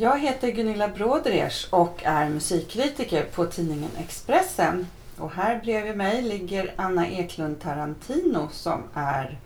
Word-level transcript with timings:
Jag 0.00 0.18
heter 0.18 0.50
Gunilla 0.50 0.88
Brodrej 0.88 1.50
och 1.70 2.02
är 2.04 2.28
musikkritiker 2.28 3.24
på 3.34 3.44
tidningen 3.44 3.90
Expressen. 3.98 4.86
Och 5.18 5.30
här 5.30 5.60
bredvid 5.64 5.96
mig 5.96 6.22
ligger 6.22 6.74
Anna 6.76 7.08
Eklund 7.08 7.60
Tarantino 7.60 8.48
som 8.52 8.82
är 8.94 9.38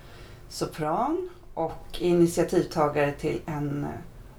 sopran 0.48 1.28
och 1.54 1.98
initiativtagare 1.98 3.12
till 3.12 3.40
en 3.46 3.86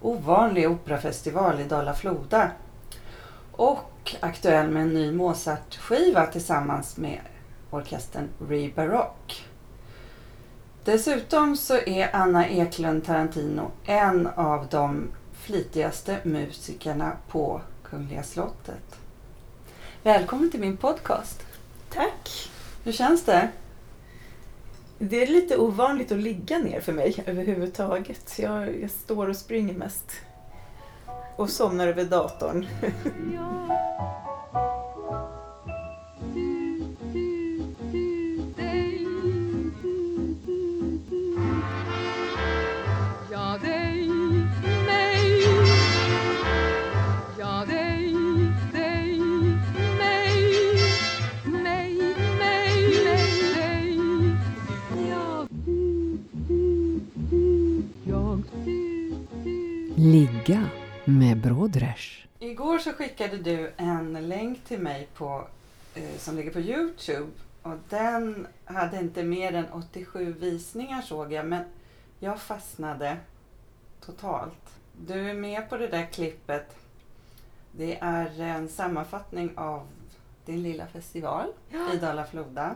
ovanlig 0.01 0.69
operafestival 0.69 1.59
i 1.59 1.63
Dala-Floda. 1.63 2.51
Och 3.51 4.15
aktuell 4.19 4.69
med 4.69 4.81
en 4.81 4.93
ny 4.93 5.11
Mozart-skiva 5.11 6.25
tillsammans 6.25 6.97
med 6.97 7.19
orkestern 7.71 8.29
Rebarock. 8.49 9.45
Dessutom 10.83 11.57
så 11.57 11.77
är 11.77 12.15
Anna 12.15 12.49
Eklund 12.49 13.05
Tarantino 13.05 13.71
en 13.85 14.27
av 14.27 14.67
de 14.69 15.07
flitigaste 15.43 16.17
musikerna 16.23 17.17
på 17.27 17.61
Kungliga 17.83 18.23
slottet. 18.23 18.99
Välkommen 20.03 20.51
till 20.51 20.59
min 20.59 20.77
podcast. 20.77 21.45
Tack! 21.89 22.51
Hur 22.83 22.91
känns 22.91 23.25
det? 23.25 23.49
Det 24.99 25.23
är 25.23 25.27
lite 25.27 25.57
ovanligt 25.57 26.11
att 26.11 26.17
ligga 26.17 26.57
ner 26.57 26.81
för 26.81 26.93
mig 26.93 27.15
överhuvudtaget. 27.25 28.39
Jag, 28.39 28.81
jag 28.81 28.91
står 28.91 29.29
och 29.29 29.35
springer 29.35 29.73
mest. 29.73 30.11
Och 31.35 31.49
somnar 31.49 31.87
över 31.87 32.05
datorn. 32.05 32.67
Ligga 60.13 60.69
med 61.05 61.37
Brodrej. 61.37 61.97
Igår 62.39 62.77
så 62.77 62.93
skickade 62.93 63.37
du 63.37 63.73
en 63.77 64.27
länk 64.29 64.63
till 64.63 64.79
mig 64.79 65.07
på, 65.13 65.47
eh, 65.95 66.17
som 66.17 66.35
ligger 66.35 66.51
på 66.51 66.59
Youtube. 66.59 67.31
Och 67.61 67.77
den 67.89 68.47
hade 68.65 68.99
inte 68.99 69.23
mer 69.23 69.53
än 69.53 69.65
87 69.71 70.33
visningar 70.33 71.01
såg 71.01 71.33
jag. 71.33 71.45
Men 71.45 71.63
jag 72.19 72.39
fastnade 72.39 73.17
totalt. 74.01 74.79
Du 75.05 75.29
är 75.29 75.33
med 75.33 75.69
på 75.69 75.77
det 75.77 75.87
där 75.87 76.05
klippet. 76.05 76.75
Det 77.71 77.97
är 78.01 78.41
en 78.41 78.69
sammanfattning 78.69 79.57
av 79.57 79.87
din 80.45 80.63
lilla 80.63 80.87
festival 80.87 81.47
i 81.93 81.97
Dala-Floda. 81.97 82.75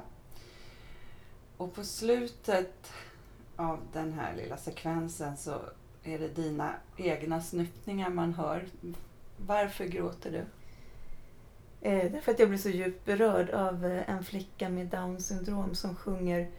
Och 1.57 1.75
på 1.75 1.83
slutet 1.83 2.91
av 3.55 3.79
den 3.93 4.13
här 4.13 4.35
lilla 4.35 4.57
sekvensen 4.57 5.37
så 5.37 5.61
är 6.07 6.19
det 6.19 6.27
dina 6.27 6.73
egna 6.97 7.41
snyftningar 7.41 8.09
man 8.09 8.33
hör. 8.33 8.65
Varför 9.37 9.85
gråter 9.85 10.31
du? 10.31 10.43
Eh, 11.81 12.11
därför 12.11 12.31
att 12.31 12.39
jag 12.39 12.49
blir 12.49 12.59
så 12.59 12.69
djupt 12.69 13.05
berörd 13.05 13.49
av 13.49 13.85
eh, 13.85 14.09
en 14.09 14.23
flicka 14.23 14.69
med 14.69 14.87
Downs 14.87 15.27
syndrom 15.27 15.75
som 15.75 15.95
sjunger. 15.95 16.49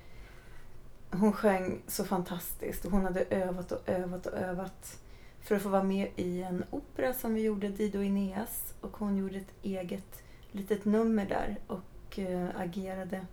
Hon 1.10 1.32
sjöng 1.32 1.82
så 1.86 2.04
fantastiskt. 2.04 2.84
Hon 2.84 3.04
hade 3.04 3.20
övat 3.20 3.72
och 3.72 3.88
övat 3.88 4.26
och 4.26 4.38
övat 4.38 5.00
för 5.40 5.56
att 5.56 5.62
få 5.62 5.68
vara 5.68 5.82
med 5.82 6.08
i 6.16 6.42
en 6.42 6.64
opera 6.70 7.12
som 7.12 7.34
vi 7.34 7.42
gjorde, 7.42 7.68
Dido 7.68 8.02
Ineas. 8.02 8.74
Och 8.80 8.96
hon 8.96 9.16
gjorde 9.16 9.36
ett 9.36 9.54
eget 9.62 10.22
litet 10.52 10.84
nummer 10.84 11.26
där 11.26 11.56
och 11.66 12.18
eh, 12.18 12.48
agerade, 12.56 13.26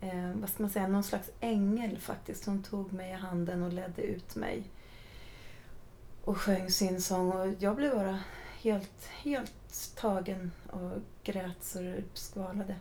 eh, 0.00 0.32
vad 0.34 0.50
ska 0.50 0.62
man 0.62 0.70
säga, 0.70 0.88
någon 0.88 1.04
slags 1.04 1.30
ängel 1.40 1.98
faktiskt. 1.98 2.46
Hon 2.46 2.62
tog 2.62 2.92
mig 2.92 3.10
i 3.10 3.14
handen 3.14 3.62
och 3.62 3.72
ledde 3.72 4.02
ut 4.02 4.36
mig. 4.36 4.64
Och 6.26 6.38
sjöng 6.38 6.70
sin 6.70 7.00
sång 7.00 7.32
och 7.32 7.54
jag 7.58 7.76
blev 7.76 7.94
bara 7.94 8.18
helt, 8.60 9.06
helt 9.22 9.96
tagen 9.96 10.52
och 10.70 10.90
grät 11.24 11.64
så 11.64 11.78
det 11.78 12.02
skvalade. 12.14 12.76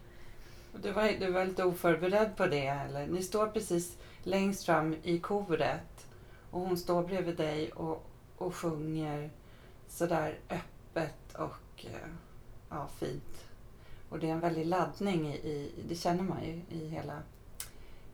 Du 0.81 0.91
var, 0.91 1.19
du 1.19 1.31
var 1.31 1.45
lite 1.45 1.63
oförberedd 1.63 2.35
på 2.35 2.45
det. 2.45 2.67
Eller? 2.67 3.07
Ni 3.07 3.23
står 3.23 3.47
precis 3.47 3.97
längst 4.23 4.65
fram 4.65 4.95
i 5.03 5.19
koret 5.19 6.07
och 6.51 6.61
hon 6.61 6.77
står 6.77 7.03
bredvid 7.03 7.37
dig 7.37 7.71
och, 7.71 8.05
och 8.37 8.55
sjunger 8.55 9.29
sådär 9.87 10.39
öppet 10.49 11.33
och 11.33 11.85
eh, 11.85 12.09
ja, 12.69 12.87
fint. 12.99 13.45
Och 14.09 14.19
det 14.19 14.29
är 14.29 14.31
en 14.31 14.39
väldig 14.39 14.65
laddning 14.65 15.27
i, 15.27 15.35
i, 15.35 15.71
det 15.89 15.95
känner 15.95 16.23
man 16.23 16.43
ju 16.43 16.77
i 16.77 16.87
hela 16.87 17.21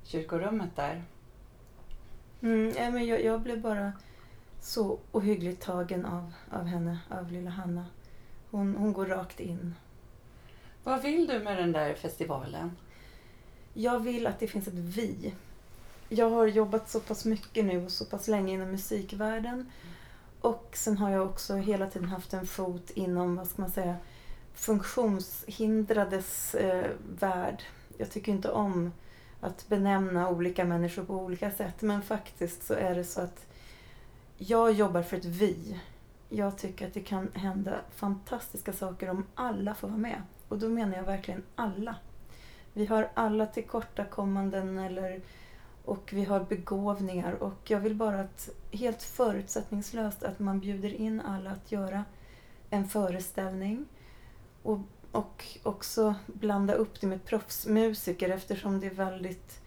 kyrkorummet 0.03 0.75
där. 0.75 1.03
Mm, 2.41 2.73
ja, 2.77 2.91
men 2.91 3.05
jag, 3.05 3.23
jag 3.23 3.41
blev 3.41 3.61
bara 3.61 3.93
så 4.61 4.99
ohyggligt 5.11 5.63
tagen 5.63 6.05
av, 6.05 6.33
av 6.51 6.65
henne, 6.65 6.99
av 7.09 7.31
lilla 7.31 7.49
Hanna. 7.49 7.85
Hon, 8.51 8.75
hon 8.75 8.93
går 8.93 9.05
rakt 9.05 9.39
in. 9.39 9.75
Vad 10.83 11.01
vill 11.01 11.27
du 11.27 11.39
med 11.39 11.57
den 11.57 11.71
där 11.71 11.93
festivalen? 11.93 12.77
Jag 13.73 13.99
vill 13.99 14.27
att 14.27 14.39
det 14.39 14.47
finns 14.47 14.67
ett 14.67 14.73
vi. 14.73 15.35
Jag 16.09 16.29
har 16.29 16.47
jobbat 16.47 16.89
så 16.89 16.99
pass 16.99 17.25
mycket 17.25 17.65
nu 17.65 17.85
och 17.85 17.91
så 17.91 18.05
pass 18.05 18.27
länge 18.27 18.53
inom 18.53 18.71
musikvärlden. 18.71 19.71
Och 20.41 20.69
sen 20.73 20.97
har 20.97 21.09
jag 21.09 21.27
också 21.27 21.55
hela 21.55 21.89
tiden 21.89 22.07
haft 22.07 22.33
en 22.33 22.47
fot 22.47 22.89
inom, 22.89 23.35
vad 23.35 23.47
ska 23.47 23.61
man 23.61 23.71
säga, 23.71 23.95
funktionshindrades 24.53 26.55
eh, 26.55 26.91
värld. 27.19 27.63
Jag 27.97 28.11
tycker 28.11 28.31
inte 28.31 28.51
om 28.51 28.91
att 29.41 29.67
benämna 29.67 30.29
olika 30.29 30.65
människor 30.65 31.03
på 31.03 31.13
olika 31.13 31.51
sätt. 31.51 31.81
Men 31.81 32.01
faktiskt 32.01 32.63
så 32.63 32.73
är 32.73 32.95
det 32.95 33.03
så 33.03 33.21
att 33.21 33.45
jag 34.47 34.71
jobbar 34.71 35.01
för 35.01 35.17
ett 35.17 35.25
vi. 35.25 35.79
Jag 36.29 36.57
tycker 36.57 36.87
att 36.87 36.93
det 36.93 37.01
kan 37.01 37.31
hända 37.33 37.75
fantastiska 37.95 38.73
saker 38.73 39.09
om 39.09 39.25
alla 39.35 39.75
får 39.75 39.87
vara 39.87 39.97
med. 39.97 40.21
Och 40.47 40.57
då 40.57 40.69
menar 40.69 40.97
jag 40.97 41.03
verkligen 41.03 41.43
alla. 41.55 41.95
Vi 42.73 42.85
har 42.85 43.09
alla 43.13 43.45
tillkortakommanden 43.45 44.77
eller, 44.77 45.21
och 45.85 46.09
vi 46.13 46.23
har 46.23 46.39
begåvningar 46.39 47.33
och 47.33 47.71
jag 47.71 47.79
vill 47.79 47.95
bara 47.95 48.19
att 48.19 48.49
helt 48.71 49.03
förutsättningslöst 49.03 50.23
att 50.23 50.39
man 50.39 50.59
bjuder 50.59 50.93
in 50.93 51.21
alla 51.21 51.51
att 51.51 51.71
göra 51.71 52.05
en 52.69 52.87
föreställning 52.87 53.85
och, 54.63 54.79
och 55.11 55.45
också 55.63 56.15
blanda 56.25 56.73
upp 56.73 57.01
det 57.01 57.07
med 57.07 57.25
proffsmusiker 57.25 58.29
eftersom 58.29 58.79
det 58.79 58.87
är 58.87 58.95
väldigt 58.95 59.60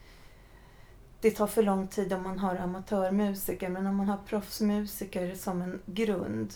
det 1.25 1.31
tar 1.31 1.47
för 1.47 1.63
lång 1.63 1.87
tid 1.87 2.13
om 2.13 2.23
man 2.23 2.39
har 2.39 2.57
amatörmusiker 2.57 3.69
men 3.69 3.87
om 3.87 3.97
man 3.97 4.09
har 4.09 4.19
proffsmusiker 4.27 5.35
som 5.35 5.63
en 5.63 5.81
grund 5.87 6.55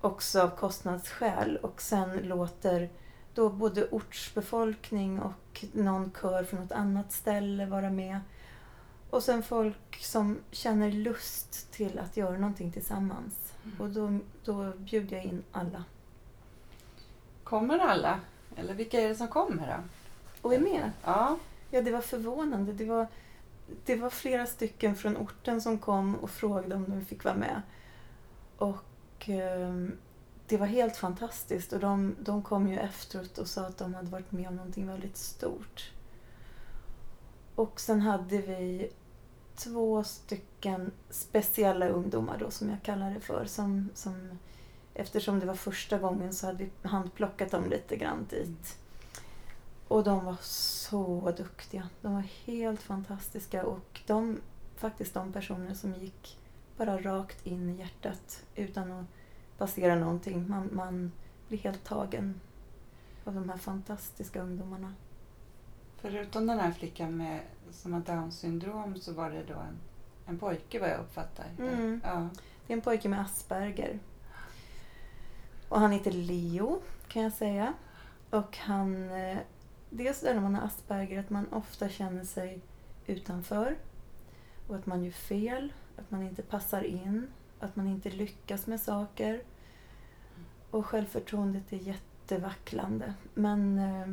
också 0.00 0.42
av 0.42 0.48
kostnadsskäl 0.48 1.56
och 1.56 1.82
sen 1.82 2.16
låter 2.16 2.90
då 3.34 3.48
både 3.48 3.88
ortsbefolkning 3.88 5.20
och 5.20 5.64
någon 5.72 6.12
kör 6.20 6.44
från 6.44 6.60
något 6.60 6.72
annat 6.72 7.12
ställe 7.12 7.66
vara 7.66 7.90
med. 7.90 8.20
Och 9.10 9.22
sen 9.22 9.42
folk 9.42 9.96
som 10.00 10.38
känner 10.50 10.92
lust 10.92 11.72
till 11.72 11.98
att 11.98 12.16
göra 12.16 12.38
någonting 12.38 12.72
tillsammans. 12.72 13.52
Och 13.78 13.90
då, 13.90 14.18
då 14.44 14.72
bjuder 14.76 15.16
jag 15.16 15.24
in 15.24 15.42
alla. 15.52 15.84
Kommer 17.44 17.78
alla? 17.78 18.20
Eller 18.56 18.74
vilka 18.74 19.00
är 19.00 19.08
det 19.08 19.14
som 19.14 19.28
kommer 19.28 19.66
då? 19.66 19.82
Och 20.48 20.54
är 20.54 20.60
med. 20.60 20.90
Ja, 21.04 21.38
Ja, 21.74 21.82
det 21.82 21.90
var 21.90 22.00
förvånande. 22.00 22.72
Det 22.72 22.84
var, 22.84 23.06
det 23.84 23.96
var 23.96 24.10
flera 24.10 24.46
stycken 24.46 24.96
från 24.96 25.16
orten 25.16 25.60
som 25.60 25.78
kom 25.78 26.14
och 26.14 26.30
frågade 26.30 26.74
om 26.74 26.84
de 26.88 27.04
fick 27.04 27.24
vara 27.24 27.34
med. 27.34 27.62
Och 28.56 29.28
eh, 29.28 29.74
det 30.46 30.56
var 30.56 30.66
helt 30.66 30.96
fantastiskt. 30.96 31.72
Och 31.72 31.80
de, 31.80 32.16
de 32.20 32.42
kom 32.42 32.68
ju 32.68 32.78
efteråt 32.78 33.38
och 33.38 33.48
sa 33.48 33.66
att 33.66 33.78
de 33.78 33.94
hade 33.94 34.10
varit 34.10 34.32
med 34.32 34.48
om 34.48 34.56
någonting 34.56 34.86
väldigt 34.86 35.16
stort. 35.16 35.92
Och 37.54 37.80
sen 37.80 38.00
hade 38.00 38.38
vi 38.38 38.90
två 39.56 40.04
stycken 40.04 40.92
speciella 41.10 41.88
ungdomar 41.88 42.38
då, 42.38 42.50
som 42.50 42.70
jag 42.70 42.82
kallar 42.82 43.14
det 43.14 43.20
för. 43.20 43.44
Som, 43.44 43.90
som, 43.94 44.38
eftersom 44.94 45.40
det 45.40 45.46
var 45.46 45.54
första 45.54 45.98
gången 45.98 46.34
så 46.34 46.46
hade 46.46 46.64
vi 46.64 46.88
handplockat 46.88 47.50
dem 47.50 47.70
lite 47.70 47.96
grann 47.96 48.26
dit. 48.30 48.78
Och 49.88 50.04
de 50.04 50.24
var 50.24 50.36
så 50.40 51.34
duktiga. 51.36 51.88
De 52.00 52.14
var 52.14 52.24
helt 52.44 52.82
fantastiska. 52.82 53.64
Och 53.64 54.00
de, 54.06 54.40
faktiskt 54.76 55.14
de 55.14 55.32
personer 55.32 55.74
som 55.74 55.94
gick 55.94 56.38
bara 56.76 56.98
rakt 56.98 57.46
in 57.46 57.70
i 57.70 57.78
hjärtat 57.78 58.44
utan 58.54 58.92
att 58.92 59.06
passera 59.58 59.94
någonting. 59.94 60.48
Man, 60.48 60.70
man 60.72 61.12
blir 61.48 61.58
helt 61.58 61.84
tagen 61.84 62.40
av 63.24 63.34
de 63.34 63.48
här 63.48 63.56
fantastiska 63.56 64.42
ungdomarna. 64.42 64.94
förutom 65.96 66.46
den 66.46 66.58
här 66.58 66.72
flickan 66.72 67.16
med, 67.16 67.40
som 67.70 67.92
har 67.92 68.00
Downs 68.00 68.38
syndrom 68.38 68.96
så 68.96 69.12
var 69.12 69.30
det 69.30 69.42
då 69.42 69.54
en, 69.54 69.78
en 70.26 70.38
pojke 70.38 70.80
vad 70.80 70.90
jag 70.90 71.00
uppfattar. 71.00 71.46
Mm. 71.58 72.00
Ja. 72.04 72.28
Det 72.66 72.72
är 72.72 72.76
en 72.76 72.82
pojke 72.82 73.08
med 73.08 73.20
Asperger. 73.20 73.98
Och 75.68 75.80
han 75.80 75.92
heter 75.92 76.12
Leo, 76.12 76.80
kan 77.08 77.22
jag 77.22 77.32
säga. 77.32 77.74
Och 78.30 78.56
han... 78.58 79.10
Dels 79.96 80.22
är 80.22 80.28
det 80.28 80.34
när 80.34 80.42
man 80.42 80.54
har 80.54 80.66
Asperger 80.66 81.20
att 81.20 81.30
man 81.30 81.52
ofta 81.52 81.88
känner 81.88 82.24
sig 82.24 82.60
utanför. 83.06 83.76
Och 84.68 84.76
att 84.76 84.86
man 84.86 85.04
gör 85.04 85.12
fel, 85.12 85.72
att 85.96 86.10
man 86.10 86.22
inte 86.22 86.42
passar 86.42 86.82
in, 86.82 87.26
att 87.60 87.76
man 87.76 87.86
inte 87.86 88.10
lyckas 88.10 88.66
med 88.66 88.80
saker. 88.80 89.42
Och 90.70 90.86
självförtroendet 90.86 91.72
är 91.72 91.76
jättevacklande. 91.76 93.14
Men 93.34 93.78
eh, 93.78 94.08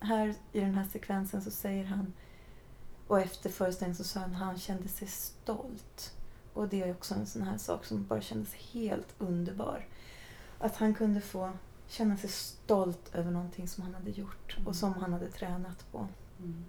här 0.00 0.34
i 0.52 0.60
den 0.60 0.74
här 0.74 0.84
sekvensen 0.84 1.42
så 1.42 1.50
säger 1.50 1.84
han, 1.84 2.12
och 3.06 3.20
efter 3.20 3.50
föreställningen 3.50 3.96
så 3.96 4.04
sa 4.04 4.20
han 4.20 4.32
att 4.32 4.38
han 4.38 4.58
kände 4.58 4.88
sig 4.88 5.08
stolt. 5.08 6.16
Och 6.52 6.68
det 6.68 6.82
är 6.82 6.90
också 6.90 7.14
en 7.14 7.26
sån 7.26 7.42
här 7.42 7.58
sak 7.58 7.84
som 7.84 8.06
bara 8.06 8.20
kändes 8.20 8.54
helt 8.54 9.14
underbar. 9.18 9.86
Att 10.58 10.76
han 10.76 10.94
kunde 10.94 11.20
få 11.20 11.52
känna 11.90 12.16
sig 12.16 12.30
stolt 12.30 13.14
över 13.14 13.30
någonting 13.30 13.68
som 13.68 13.82
han 13.82 13.94
hade 13.94 14.10
gjort 14.10 14.56
och 14.66 14.76
som 14.76 14.94
han 14.94 15.12
hade 15.12 15.30
tränat 15.30 15.92
på. 15.92 16.08
Mm. 16.38 16.64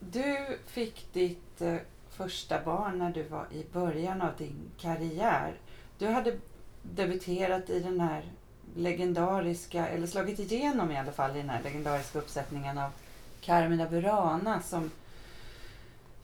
Du 0.00 0.58
fick 0.66 1.12
ditt 1.12 1.60
eh, 1.60 1.76
första 2.08 2.64
barn 2.64 2.98
när 2.98 3.12
du 3.12 3.22
var 3.22 3.46
i 3.52 3.64
början 3.72 4.22
av 4.22 4.30
din 4.38 4.70
karriär. 4.78 5.54
Du 5.98 6.06
hade 6.06 6.38
debuterat 6.82 7.70
i 7.70 7.80
den 7.80 8.00
här 8.00 8.32
legendariska, 8.76 9.88
eller 9.88 10.06
slagit 10.06 10.38
igenom 10.38 10.90
i 10.90 10.98
alla 10.98 11.12
fall 11.12 11.36
i 11.36 11.38
den 11.38 11.50
här 11.50 11.62
legendariska 11.62 12.18
uppsättningen 12.18 12.78
av 12.78 12.90
Carmina 13.40 13.88
Burana 13.88 14.62
som 14.62 14.90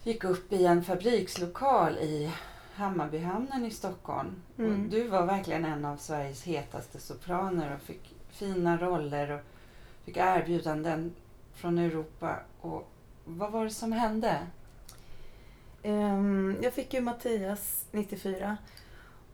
gick 0.02 0.24
upp 0.24 0.52
i 0.52 0.66
en 0.66 0.84
fabrikslokal 0.84 1.98
i 1.98 2.32
Hammarbyhamnen 2.74 3.64
i 3.64 3.70
Stockholm. 3.70 4.42
Mm. 4.58 4.72
Och 4.72 4.90
du 4.90 5.08
var 5.08 5.26
verkligen 5.26 5.64
en 5.64 5.84
av 5.84 5.96
Sveriges 5.96 6.42
hetaste 6.44 7.00
sopraner 7.00 7.74
och 7.74 7.82
fick 7.82 8.14
fina 8.30 8.76
roller 8.78 9.30
och 9.30 9.40
fick 10.04 10.16
erbjudanden 10.16 11.14
från 11.54 11.78
Europa. 11.78 12.36
Och 12.60 12.90
vad 13.24 13.52
var 13.52 13.64
det 13.64 13.70
som 13.70 13.92
hände? 13.92 14.46
Ehm, 15.82 16.56
Jag 16.62 16.72
fick 16.74 16.94
ju 16.94 17.00
Mattias 17.00 17.86
94 17.92 18.56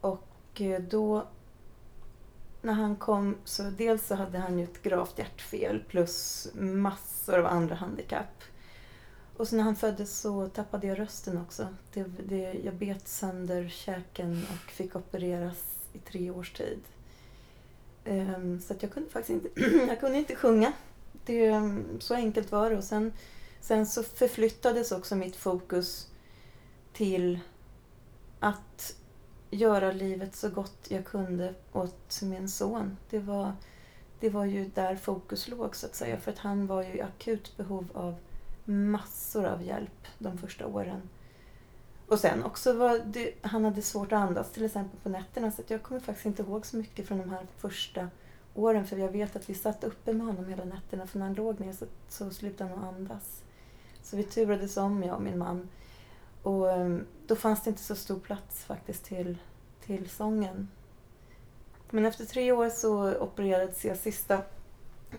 och 0.00 0.60
eh, 0.60 0.80
då 0.80 1.26
när 2.62 2.72
han 2.72 2.96
kom 2.96 3.36
så 3.44 3.62
dels 3.62 4.06
så 4.06 4.14
hade 4.14 4.38
han 4.38 4.58
ju 4.58 4.64
ett 4.64 4.82
gravt 4.82 5.18
hjärtfel 5.18 5.84
plus 5.88 6.48
massor 6.54 7.38
av 7.38 7.46
andra 7.46 7.74
handikapp. 7.74 8.42
Och 9.36 9.48
så 9.48 9.56
när 9.56 9.62
han 9.62 9.76
föddes 9.76 10.18
så 10.20 10.48
tappade 10.48 10.86
jag 10.86 10.98
rösten 10.98 11.38
också. 11.38 11.68
Det, 11.92 12.04
det, 12.28 12.52
jag 12.64 12.74
bet 12.74 13.08
sönder 13.08 13.68
käken 13.68 14.46
och 14.52 14.70
fick 14.70 14.96
opereras 14.96 15.64
i 15.92 15.98
tre 15.98 16.30
års 16.30 16.52
tid. 16.52 16.80
Um, 18.04 18.60
så 18.60 18.72
att 18.72 18.82
jag 18.82 18.92
kunde 18.92 19.10
faktiskt 19.10 19.44
inte, 19.44 19.60
jag 19.88 20.00
kunde 20.00 20.18
inte 20.18 20.36
sjunga. 20.36 20.72
Det, 21.24 21.46
ehm, 21.46 22.00
så 22.00 22.14
enkelt 22.14 22.52
var 22.52 22.70
det. 22.70 22.76
Och 22.76 22.84
sen, 22.84 23.12
sen 23.60 23.86
så 23.86 24.02
förflyttades 24.02 24.92
också 24.92 25.16
mitt 25.16 25.36
fokus 25.36 26.08
till 26.92 27.40
att 28.40 28.94
göra 29.50 29.92
livet 29.92 30.36
så 30.36 30.48
gott 30.48 30.86
jag 30.88 31.04
kunde 31.04 31.54
åt 31.72 32.22
min 32.22 32.48
son. 32.48 32.96
Det 33.10 33.18
var, 33.18 33.52
det 34.20 34.30
var 34.30 34.44
ju 34.44 34.70
där 34.74 34.96
fokus 34.96 35.48
låg 35.48 35.76
så 35.76 35.86
att 35.86 35.94
säga. 35.94 36.20
För 36.20 36.32
att 36.32 36.38
han 36.38 36.66
var 36.66 36.82
ju 36.82 36.94
i 36.94 37.00
akut 37.00 37.56
behov 37.56 37.88
av 37.94 38.14
massor 38.66 39.44
av 39.44 39.62
hjälp 39.62 40.06
de 40.18 40.38
första 40.38 40.66
åren. 40.66 41.02
Och 42.08 42.18
sen 42.18 42.44
också 42.44 42.72
var 42.72 42.98
det, 43.06 43.32
han 43.42 43.64
hade 43.64 43.82
svårt 43.82 44.12
att 44.12 44.18
andas 44.18 44.52
till 44.52 44.64
exempel 44.64 45.00
på 45.00 45.08
nätterna 45.08 45.50
så 45.50 45.62
att 45.62 45.70
jag 45.70 45.82
kommer 45.82 46.00
faktiskt 46.00 46.26
inte 46.26 46.42
ihåg 46.42 46.66
så 46.66 46.76
mycket 46.76 47.08
från 47.08 47.18
de 47.18 47.30
här 47.30 47.46
första 47.56 48.08
åren 48.54 48.86
för 48.86 48.96
jag 48.96 49.12
vet 49.12 49.36
att 49.36 49.50
vi 49.50 49.54
satt 49.54 49.84
uppe 49.84 50.12
med 50.12 50.26
honom 50.26 50.48
hela 50.48 50.64
nätterna 50.64 51.06
för 51.06 51.18
när 51.18 51.26
han 51.26 51.34
låg 51.34 51.60
ner 51.60 51.72
så, 51.72 51.86
så 52.08 52.30
slutade 52.30 52.70
han 52.70 52.78
att 52.78 52.94
andas. 52.94 53.42
Så 54.02 54.16
vi 54.16 54.22
turades 54.22 54.76
om, 54.76 55.02
jag 55.02 55.16
och 55.16 55.22
min 55.22 55.38
man. 55.38 55.68
Och 56.42 56.72
ehm, 56.72 57.06
då 57.26 57.36
fanns 57.36 57.62
det 57.62 57.70
inte 57.70 57.82
så 57.82 57.96
stor 57.96 58.18
plats 58.18 58.64
faktiskt 58.64 59.04
till, 59.04 59.38
till 59.80 60.10
sången. 60.10 60.68
Men 61.90 62.04
efter 62.04 62.24
tre 62.24 62.52
år 62.52 62.68
så 62.68 63.14
opererades 63.18 63.84
jag 63.84 63.96
sista 63.96 64.42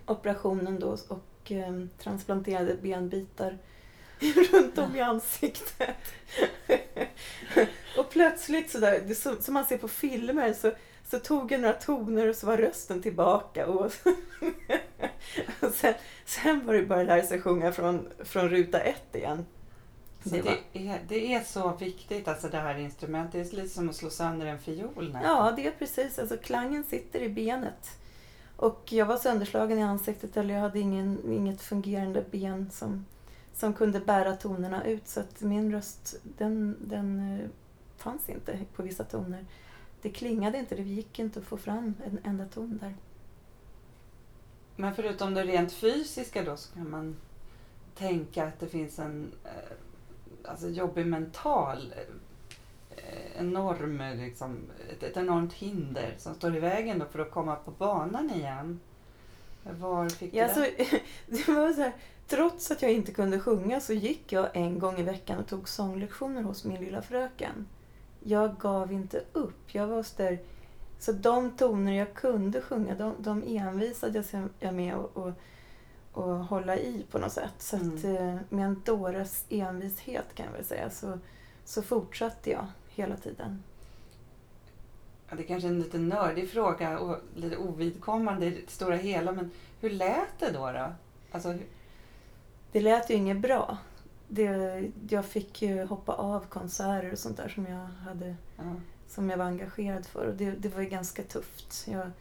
operationen 0.06 0.80
då 0.80 0.98
och 1.10 1.20
eh, 1.52 1.86
transplanterade 2.00 2.76
benbitar 2.82 3.58
runt 4.52 4.78
om 4.78 4.96
i 4.96 5.02
ansiktet. 5.02 5.98
och 7.98 8.10
plötsligt 8.10 8.72
sådär, 8.72 9.04
det 9.08 9.16
som, 9.16 9.54
man 9.54 9.66
ser 9.66 9.78
på 9.78 9.88
filmer 9.88 10.54
så, 10.54 10.72
så 11.06 11.20
tog 11.20 11.52
jag 11.52 11.62
några 11.62 11.74
toner 11.74 12.30
och 12.30 12.36
så 12.36 12.48
var 12.48 12.58
rösten 12.58 13.02
tillbaka. 13.02 13.68
Och, 13.68 13.86
och 15.60 15.74
sen, 15.74 15.94
sen 16.26 16.66
var 16.66 16.74
det 16.74 16.86
bara 16.86 17.02
att 17.02 17.08
lära 17.08 17.24
sig 17.24 17.42
sjunga 17.42 17.72
från, 17.72 18.10
från 18.20 18.50
ruta 18.50 18.80
ett 18.80 19.16
igen. 19.16 19.46
Så 20.24 20.30
Det, 20.30 20.58
det 20.74 20.88
är, 20.88 21.00
det 21.08 21.34
är 21.34 21.44
så 21.44 21.76
viktigt, 21.80 22.28
alltså 22.28 22.48
det 22.48 22.58
här 22.58 22.78
instrumentet. 22.78 23.52
Det 23.52 23.58
är 23.58 23.62
lite 23.62 23.74
som 23.74 23.90
att 23.90 23.96
slå 23.96 24.10
sönder 24.10 24.46
en 24.46 24.60
fiol 24.60 25.06
nästan. 25.06 25.22
Ja, 25.24 25.54
det 25.56 25.68
är 25.68 25.72
precis. 25.72 26.20
Alltså 26.20 26.38
klangen 26.38 26.84
sitter 26.84 27.20
i 27.20 27.30
benet. 27.30 28.00
Och 28.58 28.94
jag 28.94 29.06
var 29.06 29.18
sönderslagen 29.18 29.80
i 29.80 29.84
ansiktet 29.84 30.38
eller 30.38 30.54
jag 30.54 30.62
hade 30.62 30.80
ingen, 30.80 31.32
inget 31.32 31.62
fungerande 31.62 32.26
ben 32.32 32.70
som, 32.72 33.06
som 33.54 33.74
kunde 33.74 34.00
bära 34.00 34.36
tonerna 34.36 34.86
ut. 34.86 35.08
Så 35.08 35.20
att 35.20 35.42
min 35.42 35.72
röst, 35.72 36.16
den, 36.24 36.78
den 36.80 37.40
eh, 37.40 37.50
fanns 37.98 38.30
inte 38.30 38.60
på 38.76 38.84
vissa 38.84 39.04
toner. 39.04 39.46
Det 40.02 40.10
klingade 40.10 40.58
inte, 40.58 40.76
det 40.76 40.82
gick 40.82 41.20
inte 41.20 41.40
att 41.40 41.46
få 41.46 41.58
fram 41.58 41.94
en 42.06 42.20
enda 42.24 42.46
ton 42.46 42.78
där. 42.78 42.96
Men 44.76 44.96
förutom 44.96 45.34
det 45.34 45.44
rent 45.44 45.74
fysiska 45.74 46.44
då 46.44 46.58
så 46.58 46.74
kan 46.74 46.90
man 46.90 47.16
tänka 47.96 48.46
att 48.48 48.60
det 48.60 48.68
finns 48.68 49.00
en 49.00 49.32
eh, 49.44 50.50
alltså 50.50 50.70
jobbig 50.70 51.08
mental 51.08 51.94
eh, 51.98 52.14
enorm, 53.38 54.02
liksom, 54.18 54.58
ett, 54.90 55.04
ett 55.04 55.18
enormt 55.18 55.54
hinder 55.54 56.16
som 56.18 56.36
står 56.36 56.56
i 56.56 56.60
vägen 56.60 57.00
då 57.00 57.06
för 57.06 57.20
att 57.20 57.32
komma 57.32 57.56
på 57.56 57.72
banan 57.72 58.30
igen. 58.30 58.80
Var 59.64 60.10
fick 60.10 60.32
du 60.32 60.38
Ja, 60.38 60.48
det? 60.48 60.54
alltså, 60.54 60.86
det 61.28 61.48
var 61.48 61.74
så 61.74 61.82
här, 61.82 61.94
trots 62.28 62.72
att 62.72 62.82
jag 62.82 62.92
inte 62.92 63.12
kunde 63.12 63.40
sjunga 63.40 63.80
så 63.80 63.94
gick 63.94 64.32
jag 64.32 64.50
en 64.54 64.80
gång 64.80 65.00
i 65.00 65.04
veckan 65.04 65.40
och 65.40 65.48
tog 65.48 65.70
sånglektioner 65.70 66.42
hos 66.42 66.66
min 66.66 66.84
lilla 66.84 67.02
fröken. 67.02 67.68
Jag 68.24 68.58
gav 68.60 68.92
inte 68.92 69.24
upp. 69.34 69.76
Jag 69.76 69.88
var 69.88 70.04
så 70.04 70.24
där, 70.24 70.40
så 71.00 71.12
de 71.12 71.52
toner 71.52 71.94
jag 71.94 72.14
kunde 72.14 72.62
sjunga, 72.62 72.96
de, 72.96 73.14
de 73.20 73.44
envisade 73.48 74.24
jag 74.60 74.74
med 74.74 74.96
att 74.96 75.16
och, 75.16 75.32
och 76.12 76.46
hålla 76.46 76.78
i 76.78 77.06
på 77.12 77.20
något 77.20 77.32
sätt. 77.32 77.54
Så 77.58 77.76
att, 77.76 78.04
eh, 78.04 78.36
med 78.50 78.66
en 78.66 78.82
dåres 78.86 79.46
envishet 79.50 80.36
kan 80.36 80.46
jag 80.46 80.54
väl 80.54 80.66
säga 80.66 80.90
så, 80.90 81.20
så 81.66 81.82
fortsatte 81.82 82.50
jag 82.50 82.66
hela 82.98 83.18
tiden. 83.18 83.64
Ja, 85.30 85.36
det 85.36 85.44
är 85.44 85.48
kanske 85.48 85.68
är 85.68 85.72
en 85.72 85.80
lite 85.80 85.98
nördig 85.98 86.50
fråga 86.50 87.00
och 87.00 87.18
lite 87.36 87.58
ovidkommande 87.58 88.46
i 88.46 88.50
det 88.50 88.72
stora 88.72 88.96
hela, 88.96 89.32
men 89.32 89.52
hur 89.82 89.90
lät 89.90 90.40
det 90.40 90.52
då? 90.52 90.72
då? 90.72 90.94
Alltså, 91.32 91.50
hur- 91.50 91.68
Det 92.72 92.82
lät 92.82 93.10
ju 93.10 93.14
inget 93.14 93.38
bra. 93.38 93.78
Det, 94.28 94.84
jag 95.10 95.26
fick 95.26 95.62
ju 95.62 95.86
hoppa 95.86 96.14
av 96.14 96.46
konserter 96.46 97.12
och 97.12 97.20
sånt 97.20 97.38
där 97.38 97.50
som 97.50 97.66
jag, 97.66 97.86
hade, 97.86 98.36
ja. 98.58 98.76
som 99.08 99.30
jag 99.30 99.38
var 99.38 99.46
engagerad 99.46 100.06
för. 100.06 100.28
Och 100.28 100.36
det, 100.36 100.52
det 100.52 100.70
var 100.70 100.82
ju 100.82 100.90
ganska 100.90 101.24
tufft. 101.24 101.88
Jag, 101.88 102.12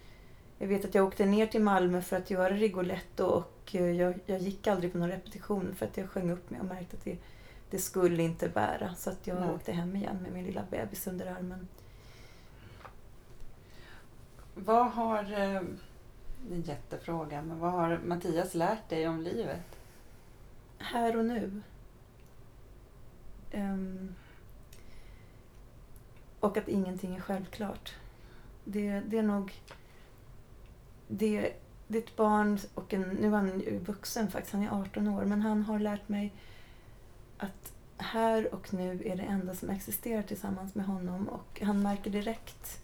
jag 0.59 0.69
vet 0.69 0.85
att 0.85 0.95
jag 0.95 1.07
åkte 1.07 1.27
ner 1.27 1.47
till 1.47 1.63
Malmö 1.63 2.03
för 2.03 2.17
att 2.17 2.31
göra 2.31 2.55
Rigoletto 2.55 3.25
och 3.25 3.71
eh, 3.75 3.91
jag, 3.91 4.19
jag 4.27 4.39
gick 4.39 4.67
aldrig 4.67 4.93
på 4.93 4.99
någon 4.99 5.11
repetition 5.11 5.75
för 5.79 5.87
att 5.87 5.97
jag 5.97 6.11
sjöng 6.11 6.31
upp 6.31 6.51
mig 6.51 6.61
och 6.61 6.67
märkte 6.67 6.97
att 6.97 7.05
det, 7.05 7.17
det 7.71 7.79
skulle 7.79 8.23
inte 8.23 8.49
bära. 8.49 8.95
Så 8.95 9.11
att 9.11 9.27
jag 9.27 9.41
Nej. 9.41 9.51
åkte 9.51 9.73
hem 9.73 9.97
igen 9.97 10.19
med 10.23 10.33
min 10.33 10.45
lilla 10.45 10.65
bebis 10.71 11.07
under 11.07 11.27
armen. 11.27 11.69
Vad 14.55 14.91
har, 14.91 15.23
eh, 15.23 15.29
det 15.29 16.55
är 16.55 16.55
en 16.55 16.63
jättefråga, 16.63 17.43
men 17.43 17.59
vad 17.59 17.73
har 17.73 18.01
Mattias 18.05 18.55
lärt 18.55 18.89
dig 18.89 19.09
om 19.09 19.21
livet? 19.21 19.77
här 20.79 21.17
och 21.17 21.25
nu. 21.25 21.63
Ehm, 23.51 24.15
och 26.41 26.57
att 26.57 26.69
ingenting 26.69 27.17
är 27.17 27.21
självklart. 27.21 27.95
Det, 28.65 29.01
det 29.01 29.19
är 29.19 29.23
nog... 29.23 29.53
Det, 31.09 31.53
det 31.87 31.99
är 31.99 32.03
ett 32.03 32.17
barn 32.17 32.59
och 32.75 32.95
en... 32.95 33.03
Nu 33.03 33.27
är 33.27 33.31
han 33.31 33.61
ju 33.61 33.79
vuxen 33.79 34.31
faktiskt, 34.31 34.53
han 34.53 34.63
är 34.63 34.81
18 34.81 35.09
år. 35.09 35.25
Men 35.25 35.43
han 35.43 35.63
har 35.63 35.79
lärt 35.79 36.09
mig 36.09 36.33
att 37.39 37.73
här 37.97 38.55
och 38.55 38.75
nu 38.75 39.03
är 39.05 39.17
det 39.17 39.23
enda 39.23 39.55
som 39.55 39.71
existerar 39.71 40.23
tillsammans 40.23 40.75
med 40.75 40.87
honom. 40.87 41.29
Och 41.29 41.61
han 41.61 41.83
märker 41.83 42.11
direkt 42.11 42.81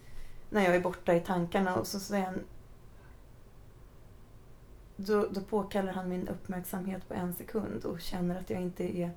när 0.49 0.61
jag 0.63 0.75
är 0.75 0.81
borta 0.81 1.15
i 1.15 1.19
tankarna 1.19 1.75
och 1.75 1.87
så 1.87 1.99
säger 1.99 2.25
han 2.25 2.39
då, 4.95 5.27
då 5.31 5.41
påkallar 5.41 5.93
han 5.93 6.09
min 6.09 6.27
uppmärksamhet 6.27 7.07
på 7.07 7.13
en 7.13 7.33
sekund 7.33 7.85
och 7.85 8.01
känner 8.01 8.39
att 8.39 8.49
jag 8.49 8.61
inte 8.61 8.97
är 8.97 9.11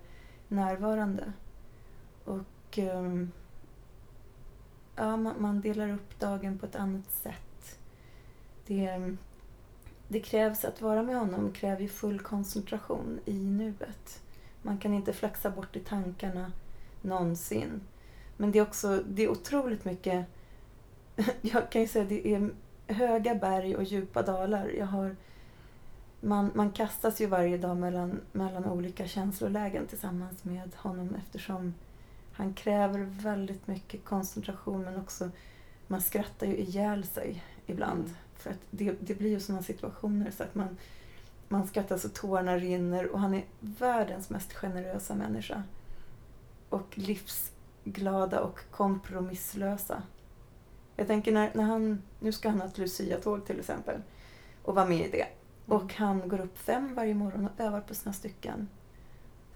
närvarande. 0.48 1.32
Och 2.24 2.78
um, 2.78 3.32
ja, 4.96 5.16
man, 5.16 5.34
man 5.38 5.60
delar 5.60 5.92
upp 5.92 6.20
dagen 6.20 6.58
på 6.58 6.66
ett 6.66 6.76
annat 6.76 7.10
sätt. 7.10 7.78
Det, 8.66 9.16
det 10.08 10.20
krävs 10.20 10.64
att 10.64 10.80
vara 10.80 11.02
med 11.02 11.16
honom 11.16 11.52
kräver 11.52 11.82
ju 11.82 11.88
full 11.88 12.20
koncentration 12.20 13.20
i 13.24 13.38
nuet. 13.38 14.22
Man 14.66 14.78
kan 14.78 14.94
inte 14.94 15.12
flaxa 15.12 15.50
bort 15.50 15.76
i 15.76 15.80
tankarna 15.80 16.52
någonsin. 17.02 17.80
Men 18.36 18.52
det 18.52 18.58
är 18.58 18.62
också 18.62 19.02
det 19.08 19.22
är 19.22 19.28
otroligt 19.28 19.84
mycket... 19.84 20.26
Jag 21.40 21.70
kan 21.70 21.82
ju 21.82 21.88
säga 21.88 22.04
det 22.04 22.34
är 22.34 22.50
höga 22.86 23.34
berg 23.34 23.76
och 23.76 23.84
djupa 23.84 24.22
dalar. 24.22 24.68
Jag 24.68 24.86
har, 24.86 25.16
man, 26.20 26.50
man 26.54 26.70
kastas 26.70 27.20
ju 27.20 27.26
varje 27.26 27.58
dag 27.58 27.76
mellan, 27.76 28.20
mellan 28.32 28.64
olika 28.64 29.06
känslolägen 29.06 29.86
tillsammans 29.86 30.44
med 30.44 30.70
honom 30.76 31.14
eftersom 31.14 31.74
han 32.32 32.54
kräver 32.54 32.98
väldigt 32.98 33.66
mycket 33.66 34.04
koncentration 34.04 34.82
men 34.82 34.96
också 34.96 35.30
man 35.86 36.00
skrattar 36.00 36.46
ju 36.46 36.56
ihjäl 36.56 37.04
sig 37.04 37.44
ibland. 37.66 38.04
Mm. 38.04 38.16
För 38.36 38.50
att 38.50 38.60
det, 38.70 38.94
det 39.00 39.14
blir 39.14 39.30
ju 39.30 39.40
sådana 39.40 39.62
situationer 39.62 40.30
så 40.30 40.42
att 40.42 40.54
man, 40.54 40.76
man 41.48 41.66
skrattar 41.66 41.98
så 41.98 42.08
tårarna 42.08 42.58
rinner 42.58 43.06
och 43.06 43.20
han 43.20 43.34
är 43.34 43.44
världens 43.60 44.30
mest 44.30 44.52
generösa 44.52 45.14
människa. 45.14 45.62
Och 46.68 46.98
livsglada 46.98 48.40
och 48.40 48.60
kompromisslösa. 48.70 50.02
Jag 50.96 51.06
tänker 51.06 51.32
när, 51.32 51.50
när 51.54 51.64
han, 51.64 52.02
nu 52.20 52.32
ska 52.32 52.48
han 52.48 52.60
ha 52.60 52.68
ett 52.68 52.78
Lucia-tåg 52.78 53.46
till 53.46 53.60
exempel 53.60 54.00
och 54.62 54.74
vara 54.74 54.86
med 54.86 55.06
i 55.06 55.10
det. 55.10 55.26
Och 55.66 55.94
han 55.94 56.28
går 56.28 56.40
upp 56.40 56.58
fem 56.58 56.94
varje 56.94 57.14
morgon 57.14 57.44
och 57.44 57.64
övar 57.64 57.80
på 57.80 57.94
sina 57.94 58.12
stycken. 58.12 58.68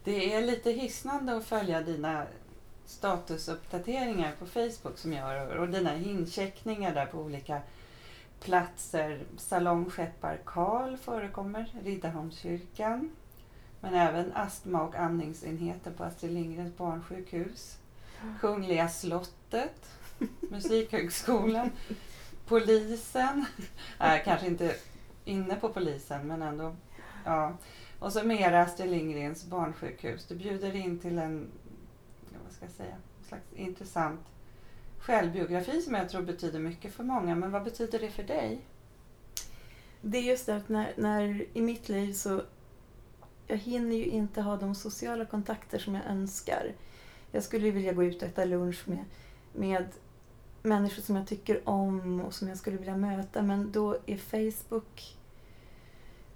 Det 0.05 0.35
är 0.35 0.43
lite 0.43 0.71
hisnande 0.71 1.37
att 1.37 1.45
följa 1.45 1.83
dina 1.83 2.27
statusuppdateringar 2.85 4.33
på 4.39 4.47
Facebook 4.47 4.99
som 4.99 5.13
jag 5.13 5.35
gör 5.35 5.57
och 5.57 5.69
dina 5.69 5.97
incheckningar 5.97 6.95
där 6.95 7.07
på 7.07 7.19
olika 7.19 7.61
platser. 8.41 9.21
Salongskeppar 9.37 10.41
Karl 10.45 10.97
förekommer, 10.97 11.73
Riddarholmskyrkan, 11.85 13.11
men 13.81 13.95
även 13.95 14.33
astma 14.33 14.83
och 14.83 14.95
andningsenheten 14.95 15.95
på 15.95 16.05
Astrid 16.05 16.33
Lindgrens 16.33 16.77
barnsjukhus, 16.77 17.79
Kungliga 18.41 18.89
slottet, 18.89 19.91
Musikhögskolan, 20.41 21.71
polisen. 22.47 23.45
Nej, 23.99 24.23
kanske 24.25 24.47
inte 24.47 24.77
inne 25.25 25.57
på 25.57 25.69
polisen, 25.69 26.27
men 26.27 26.43
ändå. 26.43 26.77
Ja. 27.25 27.53
Och 27.99 28.13
så 28.13 28.23
mera 28.23 28.63
Astrid 28.63 28.91
Lindgrens 28.91 29.45
barnsjukhus. 29.45 30.27
Du 30.27 30.35
bjuder 30.35 30.77
in 30.77 30.99
till 30.99 31.19
en, 31.19 31.49
vad 32.45 32.53
ska 32.53 32.65
jag 32.65 32.73
säga, 32.73 32.95
en 33.21 33.25
slags 33.29 33.53
intressant 33.53 34.21
självbiografi 35.01 35.83
som 35.83 35.95
jag 35.95 36.09
tror 36.09 36.23
betyder 36.23 36.59
mycket 36.59 36.93
för 36.95 37.05
många. 37.05 37.35
Men 37.35 37.51
vad 37.51 37.65
betyder 37.65 37.99
det 37.99 38.11
för 38.11 38.23
dig? 38.23 38.61
Det 40.01 40.19
är 40.19 40.23
just 40.23 40.47
det 40.47 40.57
att 40.57 40.69
när, 40.69 40.93
när 40.97 41.47
i 41.53 41.61
mitt 41.61 41.89
liv 41.89 42.13
så 42.13 42.43
jag 43.47 43.57
hinner 43.57 43.97
ju 43.97 44.05
inte 44.05 44.43
ha 44.43 44.57
de 44.57 44.75
sociala 44.75 45.25
kontakter 45.25 45.79
som 45.79 45.95
jag 45.95 46.07
önskar. 46.07 46.73
Jag 47.33 47.43
skulle 47.43 47.71
vilja 47.71 47.93
gå 47.93 48.05
ut 48.05 48.23
och 48.23 48.29
äta 48.29 48.45
lunch 48.45 48.89
med, 48.89 49.05
med 49.53 49.89
människor 50.63 51.03
som 51.03 51.17
jag 51.17 51.27
tycker 51.27 51.69
om 51.69 52.21
och 52.21 52.35
som 52.35 52.49
jag 52.49 52.59
skulle 52.59 52.77
vilja 52.77 52.97
möta 52.97 53.43
men 53.43 53.73
då 53.73 53.99
är 54.07 54.17
Facebook 54.17 55.17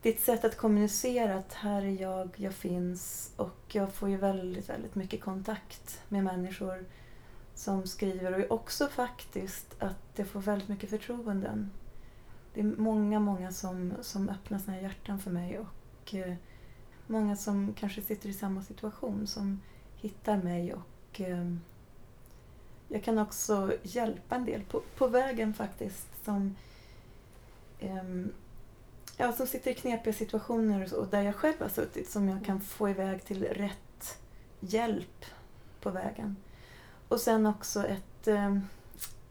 ditt 0.04 0.20
sätt 0.20 0.44
att 0.44 0.56
kommunicera 0.56 1.34
att 1.34 1.52
här 1.52 1.82
är 1.82 2.02
jag, 2.02 2.30
jag 2.36 2.54
finns 2.54 3.32
och 3.36 3.60
jag 3.68 3.92
får 3.92 4.08
ju 4.08 4.16
väldigt, 4.16 4.68
väldigt 4.68 4.94
mycket 4.94 5.20
kontakt 5.20 6.00
med 6.08 6.24
människor 6.24 6.84
som 7.54 7.86
skriver 7.86 8.50
och 8.50 8.58
också 8.58 8.88
faktiskt 8.88 9.74
att 9.78 10.12
jag 10.16 10.26
får 10.26 10.40
väldigt 10.40 10.68
mycket 10.68 10.90
förtroenden. 10.90 11.70
Det 12.54 12.60
är 12.60 12.64
många, 12.64 13.20
många 13.20 13.52
som, 13.52 13.92
som 14.00 14.28
öppnar 14.28 14.58
sina 14.58 14.80
hjärtan 14.80 15.18
för 15.18 15.30
mig 15.30 15.58
och 15.58 16.14
eh, 16.14 16.34
många 17.06 17.36
som 17.36 17.74
kanske 17.78 18.02
sitter 18.02 18.28
i 18.28 18.32
samma 18.32 18.62
situation 18.62 19.26
som 19.26 19.60
hittar 19.96 20.36
mig 20.36 20.74
och 20.74 21.20
eh, 21.20 21.54
jag 22.88 23.04
kan 23.04 23.18
också 23.18 23.76
hjälpa 23.82 24.34
en 24.34 24.44
del 24.44 24.62
på, 24.64 24.82
på 24.96 25.06
vägen 25.06 25.54
faktiskt 25.54 26.24
som, 26.24 26.56
eh, 27.78 28.04
ja, 29.16 29.32
som 29.32 29.46
sitter 29.46 29.70
i 29.70 29.74
knepiga 29.74 30.14
situationer 30.14 30.92
och, 30.92 30.98
och 30.98 31.08
där 31.08 31.22
jag 31.22 31.34
själv 31.34 31.60
har 31.60 31.68
suttit 31.68 32.10
som 32.10 32.28
jag 32.28 32.44
kan 32.44 32.60
få 32.60 32.88
iväg 32.88 33.24
till 33.24 33.44
rätt 33.44 34.18
hjälp 34.60 35.24
på 35.80 35.90
vägen. 35.90 36.36
Och 37.08 37.20
sen 37.20 37.46
också 37.46 37.86
ett, 37.86 38.28
eh, 38.28 38.58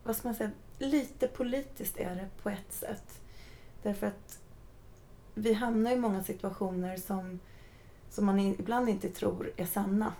vad 0.03 0.15
ska 0.15 0.27
man 0.27 0.35
säga, 0.35 0.51
lite 0.79 1.27
politiskt 1.27 1.97
är 1.97 2.15
det 2.15 2.43
på 2.43 2.49
ett 2.49 2.73
sätt. 2.73 3.19
Därför 3.83 4.07
att 4.07 4.39
vi 5.33 5.53
hamnar 5.53 5.91
i 5.91 5.95
många 5.95 6.23
situationer 6.23 6.97
som, 6.97 7.39
som 8.09 8.25
man 8.25 8.39
ibland 8.39 8.89
inte 8.89 9.09
tror 9.09 9.51
är 9.57 9.65
sanna 9.65 10.13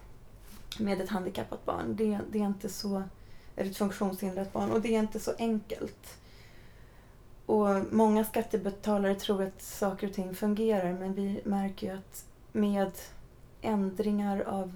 med 0.80 1.02
ett 1.02 1.10
handikappat 1.10 1.66
barn. 1.66 1.96
Det, 1.96 2.20
det 2.32 2.40
är 2.40 2.46
inte 2.46 2.70
så, 2.70 3.04
eller 3.56 3.72
ett 3.72 3.78
funktionshindrat 3.78 4.54
barn 4.54 4.72
och 4.72 4.82
det 4.82 4.96
är 4.96 5.00
inte 5.00 5.20
så 5.20 5.32
enkelt. 5.38 6.18
Och 7.46 7.68
många 7.92 8.26
skattebetalare 8.26 9.16
tror 9.16 9.44
att 9.44 9.62
saker 9.62 10.08
och 10.08 10.14
ting 10.14 10.36
fungerar 10.36 10.94
men 10.94 11.14
vi 11.14 11.42
märker 11.46 11.88
ju 11.88 11.94
att 11.94 12.26
med 12.52 12.92
ändringar 13.62 14.42
av 14.42 14.74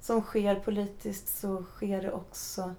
som 0.00 0.22
sker 0.22 0.54
politiskt 0.54 1.28
så 1.28 1.62
sker 1.62 2.02
det 2.02 2.12
också 2.12 2.74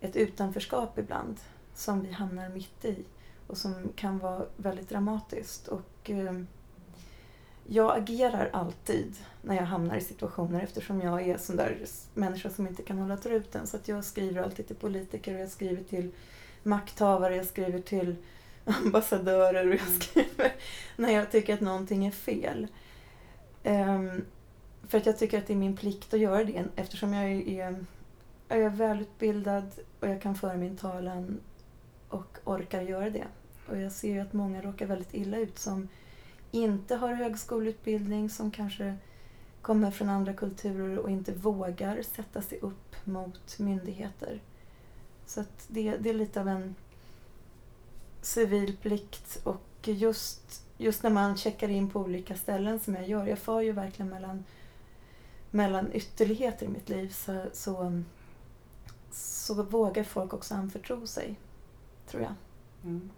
ett 0.00 0.16
utanförskap 0.16 0.98
ibland 0.98 1.40
som 1.74 2.02
vi 2.02 2.12
hamnar 2.12 2.48
mitt 2.48 2.84
i 2.84 3.04
och 3.46 3.58
som 3.58 3.92
kan 3.96 4.18
vara 4.18 4.46
väldigt 4.56 4.88
dramatiskt. 4.88 5.68
Och, 5.68 6.10
eh, 6.10 6.32
jag 7.66 7.98
agerar 7.98 8.50
alltid 8.52 9.16
när 9.42 9.54
jag 9.54 9.62
hamnar 9.62 9.96
i 9.96 10.00
situationer 10.00 10.60
eftersom 10.60 11.00
jag 11.00 11.28
är 11.28 11.38
sån 11.38 11.56
där 11.56 11.78
människa 12.14 12.50
som 12.50 12.66
inte 12.66 12.82
kan 12.82 12.98
hålla 12.98 13.16
truten. 13.16 13.66
Så 13.66 13.76
att 13.76 13.88
jag 13.88 14.04
skriver 14.04 14.42
alltid 14.42 14.66
till 14.66 14.76
politiker 14.76 15.34
och 15.34 15.40
jag 15.40 15.50
skriver 15.50 15.82
till 15.82 16.10
makthavare, 16.62 17.36
jag 17.36 17.46
skriver 17.46 17.80
till 17.80 18.16
ambassadörer 18.64 19.68
och 19.68 19.74
jag 19.74 20.02
skriver 20.02 20.52
när 20.96 21.12
jag 21.12 21.30
tycker 21.30 21.54
att 21.54 21.60
någonting 21.60 22.06
är 22.06 22.10
fel. 22.10 22.66
Ehm, 23.62 24.24
för 24.88 24.98
att 24.98 25.06
jag 25.06 25.18
tycker 25.18 25.38
att 25.38 25.46
det 25.46 25.52
är 25.52 25.56
min 25.56 25.76
plikt 25.76 26.14
att 26.14 26.20
göra 26.20 26.44
det 26.44 26.64
eftersom 26.76 27.12
jag 27.12 27.24
är, 27.32 27.48
är, 27.48 27.84
jag 28.48 28.58
är 28.58 28.68
välutbildad 28.68 29.70
och 30.00 30.08
jag 30.08 30.22
kan 30.22 30.34
föra 30.34 30.56
min 30.56 30.76
talan 30.76 31.40
och 32.08 32.38
orkar 32.44 32.82
göra 32.82 33.10
det. 33.10 33.26
Och 33.68 33.78
jag 33.78 33.92
ser 33.92 34.12
ju 34.12 34.20
att 34.20 34.32
många 34.32 34.62
råkar 34.62 34.86
väldigt 34.86 35.14
illa 35.14 35.36
ut 35.38 35.58
som 35.58 35.88
inte 36.50 36.96
har 36.96 37.14
högskoleutbildning, 37.14 38.30
som 38.30 38.50
kanske 38.50 38.96
kommer 39.62 39.90
från 39.90 40.08
andra 40.08 40.32
kulturer 40.32 40.98
och 40.98 41.10
inte 41.10 41.32
vågar 41.32 42.02
sätta 42.02 42.42
sig 42.42 42.58
upp 42.58 43.06
mot 43.06 43.58
myndigheter. 43.58 44.40
Så 45.26 45.40
att 45.40 45.66
det, 45.68 45.96
det 45.96 46.10
är 46.10 46.14
lite 46.14 46.40
av 46.40 46.48
en 46.48 46.74
civil 48.22 48.76
plikt 48.76 49.40
och 49.44 49.88
just, 49.88 50.64
just 50.78 51.02
när 51.02 51.10
man 51.10 51.36
checkar 51.36 51.68
in 51.68 51.90
på 51.90 52.00
olika 52.00 52.34
ställen 52.34 52.80
som 52.80 52.94
jag 52.94 53.08
gör, 53.08 53.26
jag 53.26 53.38
far 53.38 53.60
ju 53.60 53.72
verkligen 53.72 54.10
mellan, 54.10 54.44
mellan 55.52 55.92
ytterligheter 55.92 56.66
i 56.66 56.68
mitt 56.68 56.88
liv 56.88 57.08
så, 57.08 57.44
så, 57.52 58.02
så 59.10 59.62
vågar 59.62 60.04
folk 60.04 60.34
också 60.34 60.54
anförtro 60.54 61.06
sig, 61.06 61.40
tror 62.06 62.22
jag. 62.22 62.34
Mm. 62.84 63.10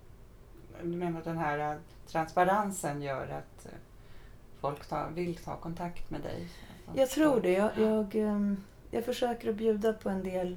Du 0.82 0.96
menar 0.96 1.18
att 1.18 1.24
den 1.24 1.38
här 1.38 1.72
eh, 1.72 1.78
transparensen 2.06 3.02
gör 3.02 3.22
att 3.22 3.66
eh, 3.66 3.78
folk 4.60 4.86
tar, 4.86 5.10
vill 5.10 5.36
ta 5.36 5.56
kontakt 5.56 6.10
med 6.10 6.20
dig? 6.20 6.48
Jag 6.94 7.10
tror 7.10 7.40
det. 7.40 7.52
Jag, 7.52 7.70
jag, 7.78 8.14
ehm, 8.14 8.56
jag 8.90 9.04
försöker 9.04 9.50
att 9.50 9.56
bjuda 9.56 9.92
på 9.92 10.08
en 10.08 10.22
del... 10.22 10.56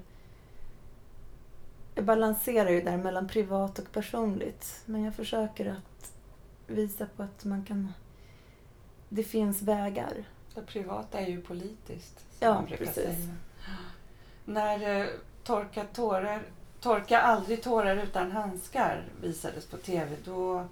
Jag 1.96 2.05
balanserar 2.05 2.69
ju 2.69 2.81
där 2.81 2.98
mellan 2.98 3.27
privat 3.27 3.79
och 3.79 3.91
personligt. 3.91 4.81
Men 4.86 5.03
jag 5.03 5.15
försöker 5.15 5.65
att 5.65 6.13
visa 6.67 7.07
på 7.15 7.24
att 7.24 7.46
man 7.46 7.65
kan... 7.65 7.93
Det 9.10 9.24
finns 9.24 9.62
vägar. 9.62 10.25
Det 10.57 10.63
privata 10.63 11.19
är 11.19 11.27
ju 11.27 11.41
politiskt. 11.41 12.19
Som 12.19 12.47
Ja, 12.47 12.53
man 12.53 12.65
brukar 12.65 12.85
precis. 12.85 13.03
Säga. 13.03 13.35
När 14.45 15.01
eh, 15.01 15.07
torka, 15.43 15.85
tårar, 15.93 16.41
torka 16.81 17.19
aldrig 17.21 17.63
tårar 17.63 17.97
utan 17.97 18.31
handskar 18.31 19.05
visades 19.21 19.65
på 19.65 19.77
tv, 19.77 20.15
då, 20.25 20.67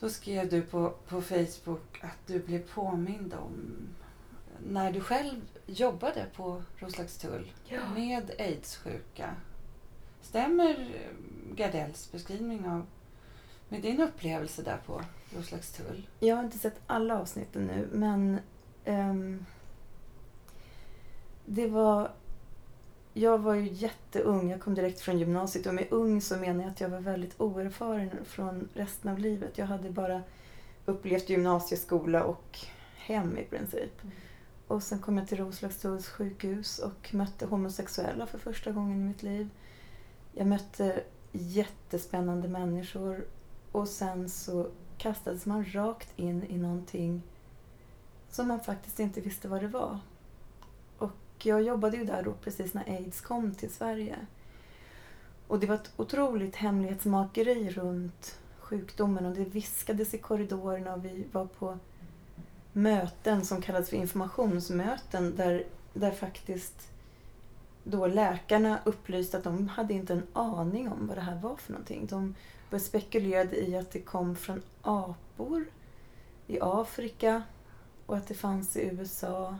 då 0.00 0.10
skrev 0.10 0.48
du 0.48 0.62
på, 0.62 0.94
på 1.08 1.22
Facebook 1.22 2.00
att 2.00 2.26
du 2.26 2.38
blev 2.38 2.68
påmind 2.68 3.34
om 3.34 3.76
när 4.66 4.92
du 4.92 5.00
själv 5.00 5.40
jobbade 5.66 6.26
på 6.36 6.62
Roslagstull 6.76 7.52
med 7.94 8.30
aidssjuka. 8.38 9.34
Stämmer 10.22 10.70
eh, 10.70 11.54
Gardells 11.54 12.12
beskrivning 12.12 12.68
av 12.68 12.86
med 13.68 13.82
din 13.82 14.00
upplevelse 14.00 14.62
där 14.62 14.78
på 14.86 15.02
Roslagstull? 15.36 16.08
Jag 16.20 16.36
har 16.36 16.44
inte 16.44 16.58
sett 16.58 16.80
alla 16.86 17.20
avsnitten 17.20 17.66
nu, 17.66 17.88
men 17.92 18.40
ehm, 18.88 19.44
det 21.44 21.66
var... 21.66 22.10
jag 23.14 23.38
var 23.38 23.54
ju 23.54 23.68
jätteung, 23.72 24.50
jag 24.50 24.60
kom 24.60 24.74
direkt 24.74 25.00
från 25.00 25.18
gymnasiet 25.18 25.66
och 25.66 25.74
med 25.74 25.86
ung 25.90 26.20
så 26.20 26.36
menar 26.36 26.62
jag 26.62 26.70
att 26.70 26.80
jag 26.80 26.88
var 26.88 27.00
väldigt 27.00 27.40
oerfaren 27.40 28.10
från 28.24 28.68
resten 28.74 29.10
av 29.10 29.18
livet. 29.18 29.58
Jag 29.58 29.66
hade 29.66 29.90
bara 29.90 30.22
upplevt 30.86 31.28
gymnasieskola 31.28 32.24
och 32.24 32.58
hem 32.96 33.38
i 33.38 33.44
princip. 33.44 34.02
Mm. 34.02 34.14
Och 34.66 34.82
sen 34.82 34.98
kom 34.98 35.18
jag 35.18 35.28
till 35.28 35.38
Roslagstulls 35.38 36.08
sjukhus 36.08 36.78
och 36.78 37.14
mötte 37.14 37.46
homosexuella 37.46 38.26
för 38.26 38.38
första 38.38 38.70
gången 38.70 39.00
i 39.00 39.04
mitt 39.04 39.22
liv. 39.22 39.48
Jag 40.32 40.46
mötte 40.46 41.02
jättespännande 41.32 42.48
människor 42.48 43.26
och 43.72 43.88
sen 43.88 44.28
så 44.28 44.66
kastades 44.98 45.46
man 45.46 45.64
rakt 45.72 46.18
in 46.18 46.44
i 46.48 46.58
någonting 46.58 47.22
som 48.30 48.48
man 48.48 48.60
faktiskt 48.60 49.00
inte 49.00 49.20
visste 49.20 49.48
vad 49.48 49.60
det 49.60 49.68
var. 49.68 49.98
Och 50.98 51.12
jag 51.42 51.62
jobbade 51.62 51.96
ju 51.96 52.04
där 52.04 52.22
då 52.22 52.32
precis 52.32 52.74
när 52.74 52.90
aids 52.90 53.20
kom 53.20 53.54
till 53.54 53.70
Sverige. 53.70 54.16
Och 55.46 55.60
det 55.60 55.66
var 55.66 55.74
ett 55.74 55.92
otroligt 55.96 56.56
hemlighetsmakeri 56.56 57.70
runt 57.70 58.38
sjukdomen 58.58 59.26
och 59.26 59.32
det 59.32 59.44
viskades 59.44 60.14
i 60.14 60.18
korridorerna 60.18 60.94
och 60.94 61.04
vi 61.04 61.24
var 61.32 61.46
på 61.46 61.78
möten 62.72 63.44
som 63.44 63.62
kallades 63.62 63.90
för 63.90 63.96
informationsmöten 63.96 65.36
där, 65.36 65.64
där 65.94 66.10
faktiskt 66.10 66.88
då 67.84 68.06
läkarna 68.06 68.78
upplyste 68.84 69.38
att 69.38 69.44
de 69.44 69.68
hade 69.68 69.94
inte 69.94 70.12
en 70.12 70.26
aning 70.32 70.88
om 70.88 71.06
vad 71.06 71.16
det 71.16 71.20
här 71.20 71.40
var 71.40 71.56
för 71.56 71.72
någonting. 71.72 72.06
De 72.06 72.34
spekulerade 72.80 73.56
i 73.68 73.76
att 73.76 73.90
det 73.90 74.00
kom 74.00 74.36
från 74.36 74.62
apor 74.82 75.64
i 76.46 76.58
Afrika 76.60 77.42
och 78.08 78.16
att 78.16 78.26
det 78.26 78.34
fanns 78.34 78.76
i 78.76 78.80
USA. 78.80 79.58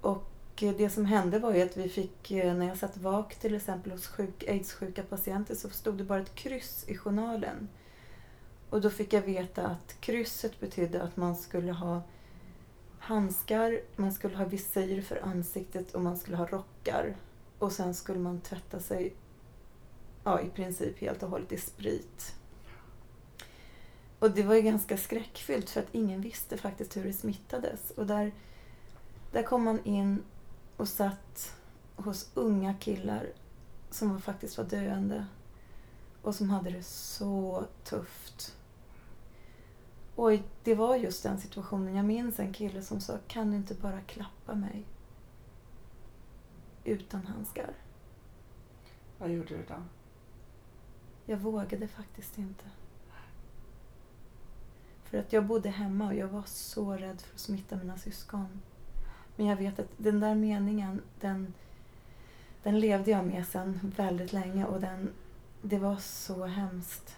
Och 0.00 0.62
eh, 0.62 0.74
det 0.76 0.90
som 0.90 1.04
hände 1.04 1.38
var 1.38 1.54
ju 1.54 1.62
att 1.62 1.76
vi 1.76 1.88
fick, 1.88 2.30
eh, 2.30 2.54
när 2.54 2.68
jag 2.68 2.78
satt 2.78 2.96
vak 2.96 3.34
till 3.34 3.54
exempel 3.54 3.92
hos 3.92 4.06
sjuk, 4.06 4.44
aids-sjuka 4.48 5.02
patienter 5.02 5.54
så 5.54 5.70
stod 5.70 5.98
det 5.98 6.04
bara 6.04 6.20
ett 6.20 6.34
kryss 6.34 6.84
i 6.88 6.96
journalen. 6.96 7.68
Och 8.70 8.80
då 8.80 8.90
fick 8.90 9.12
jag 9.12 9.22
veta 9.22 9.66
att 9.66 10.00
krysset 10.00 10.60
betydde 10.60 11.02
att 11.02 11.16
man 11.16 11.36
skulle 11.36 11.72
ha 11.72 12.02
handskar, 12.98 13.80
man 13.96 14.12
skulle 14.12 14.36
ha 14.36 14.44
visir 14.44 15.02
för 15.02 15.24
ansiktet 15.24 15.94
och 15.94 16.02
man 16.02 16.16
skulle 16.16 16.36
ha 16.36 16.46
rockar. 16.46 17.16
Och 17.58 17.72
sen 17.72 17.94
skulle 17.94 18.18
man 18.18 18.40
tvätta 18.40 18.80
sig 18.80 19.14
ja, 20.24 20.40
i 20.40 20.48
princip 20.48 20.98
helt 20.98 21.22
och 21.22 21.30
hållet 21.30 21.52
i 21.52 21.56
sprit. 21.56 22.34
Och 24.18 24.30
det 24.30 24.42
var 24.42 24.54
ju 24.54 24.62
ganska 24.62 24.96
skräckfyllt 24.96 25.70
för 25.70 25.80
att 25.80 25.94
ingen 25.94 26.20
visste 26.20 26.56
faktiskt 26.56 26.96
hur 26.96 27.04
det 27.04 27.12
smittades. 27.12 27.90
Och 27.90 28.06
där, 28.06 28.32
där 29.32 29.42
kom 29.42 29.64
man 29.64 29.84
in 29.84 30.22
och 30.76 30.88
satt 30.88 31.54
hos 31.96 32.30
unga 32.34 32.74
killar 32.74 33.26
som 33.90 34.12
var, 34.12 34.18
faktiskt 34.18 34.58
var 34.58 34.64
döende 34.64 35.26
och 36.22 36.34
som 36.34 36.50
hade 36.50 36.70
det 36.70 36.82
så 36.82 37.64
tufft. 37.84 38.54
Och 40.14 40.38
det 40.64 40.74
var 40.74 40.96
just 40.96 41.22
den 41.22 41.38
situationen. 41.38 41.94
Jag 41.94 42.04
minns 42.04 42.40
en 42.40 42.52
kille 42.52 42.82
som 42.82 43.00
sa, 43.00 43.18
kan 43.28 43.50
du 43.50 43.56
inte 43.56 43.74
bara 43.74 44.00
klappa 44.00 44.54
mig? 44.54 44.84
Utan 46.84 47.26
handskar. 47.26 47.74
Vad 49.18 49.30
gjorde 49.30 49.48
du 49.48 49.64
då? 49.68 49.82
Jag 51.26 51.36
vågade 51.36 51.88
faktiskt 51.88 52.38
inte. 52.38 52.64
För 55.10 55.18
att 55.18 55.32
jag 55.32 55.46
bodde 55.46 55.68
hemma 55.68 56.06
och 56.06 56.14
jag 56.14 56.28
var 56.28 56.42
så 56.46 56.92
rädd 56.92 57.20
för 57.20 57.34
att 57.34 57.40
smitta 57.40 57.76
mina 57.76 57.98
syskon. 57.98 58.60
Men 59.36 59.46
jag 59.46 59.56
vet 59.56 59.78
att 59.78 59.90
den 59.96 60.20
där 60.20 60.34
meningen, 60.34 61.02
den, 61.20 61.54
den 62.62 62.80
levde 62.80 63.10
jag 63.10 63.26
med 63.26 63.46
sen 63.46 63.92
väldigt 63.96 64.32
länge 64.32 64.64
och 64.64 64.80
den, 64.80 65.10
det 65.62 65.78
var 65.78 65.96
så 65.96 66.46
hemskt. 66.46 67.16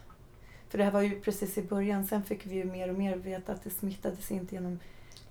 För 0.68 0.78
det 0.78 0.84
här 0.84 0.90
var 0.90 1.02
ju 1.02 1.20
precis 1.20 1.58
i 1.58 1.62
början. 1.62 2.06
Sen 2.06 2.22
fick 2.22 2.46
vi 2.46 2.54
ju 2.54 2.64
mer 2.64 2.88
och 2.88 2.98
mer 2.98 3.16
veta 3.16 3.52
att 3.52 3.62
det 3.62 3.70
smittades 3.70 4.30
inte 4.30 4.54
genom 4.54 4.78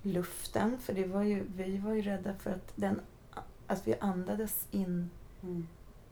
luften. 0.01 0.77
För 0.79 0.93
det 0.93 1.05
var 1.05 1.23
ju, 1.23 1.43
vi 1.55 1.77
var 1.77 1.93
ju 1.93 2.01
rädda 2.01 2.33
för 2.33 2.51
att, 2.51 2.71
den, 2.75 3.01
att 3.67 3.87
vi 3.87 3.95
andades 3.99 4.67
in 4.71 5.09
Mm. 5.41 5.67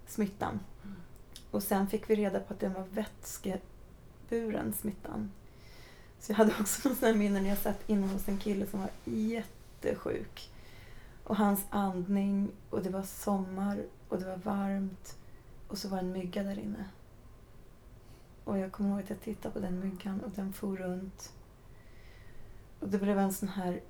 smittan. 0.08 0.60
Och 1.52 1.64
sen 1.64 1.88
fick 1.88 2.10
vi 2.10 2.16
reda 2.16 2.40
på 2.40 2.54
att 2.54 2.60
den 2.60 2.74
var 2.74 2.84
vätskeburen 2.84 4.74
smittan. 4.74 5.32
Så 6.20 6.32
jag 6.32 6.38
hade 6.38 6.54
också 6.60 6.88
någon 6.90 6.98
sån 6.98 7.18
minne 7.18 7.42
när 7.42 7.50
jag 7.50 7.58
satt 7.58 7.90
inne 7.90 8.08
hos 8.08 8.28
en 8.28 8.38
kille 8.38 8.68
som 8.68 8.80
var 8.80 8.90
jättesjuk. 9.06 10.50
Och 11.24 11.36
hans 11.36 11.66
andning 11.70 12.52
och 12.70 12.84
det 12.84 12.90
var 12.90 13.04
sommar 13.04 13.84
och 14.10 14.20
det 14.20 14.26
var 14.26 14.38
varmt 14.38 15.18
och 15.68 15.78
så 15.78 15.88
var 15.88 15.98
en 15.98 16.12
mygga 16.12 16.44
där 16.44 16.60
inne. 16.60 16.86
Och 18.44 18.58
jag 18.58 18.72
kommer 18.72 18.90
ihåg 18.90 19.00
att 19.00 19.10
jag 19.10 19.22
tittade 19.22 19.54
på 19.54 19.60
den 19.60 19.80
myggan 19.80 20.22
och 20.22 20.32
den 20.32 20.54
for 20.54 20.78
runt. 20.78 21.34
Och 22.80 22.90
det 22.90 22.98
blev 22.98 23.20
en 23.20 23.34
sån 23.34 23.50
här... 23.50 23.82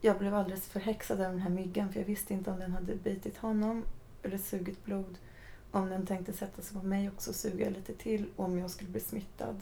Jag 0.00 0.18
blev 0.18 0.34
alldeles 0.34 0.66
förhäxad 0.66 1.20
av 1.20 1.32
den 1.32 1.40
här 1.40 1.50
myggan 1.50 1.92
för 1.92 2.00
jag 2.00 2.06
visste 2.06 2.34
inte 2.34 2.50
om 2.50 2.58
den 2.58 2.72
hade 2.72 2.96
bitit 2.96 3.36
honom 3.36 3.84
eller 4.22 4.38
sugit 4.38 4.84
blod. 4.84 5.18
Om 5.70 5.88
den 5.88 6.06
tänkte 6.06 6.32
sätta 6.32 6.62
sig 6.62 6.80
på 6.80 6.86
mig 6.86 7.08
också 7.08 7.30
och 7.30 7.36
suga 7.36 7.70
lite 7.70 7.94
till 7.94 8.26
om 8.36 8.58
jag 8.58 8.70
skulle 8.70 8.90
bli 8.90 9.00
smittad. 9.00 9.60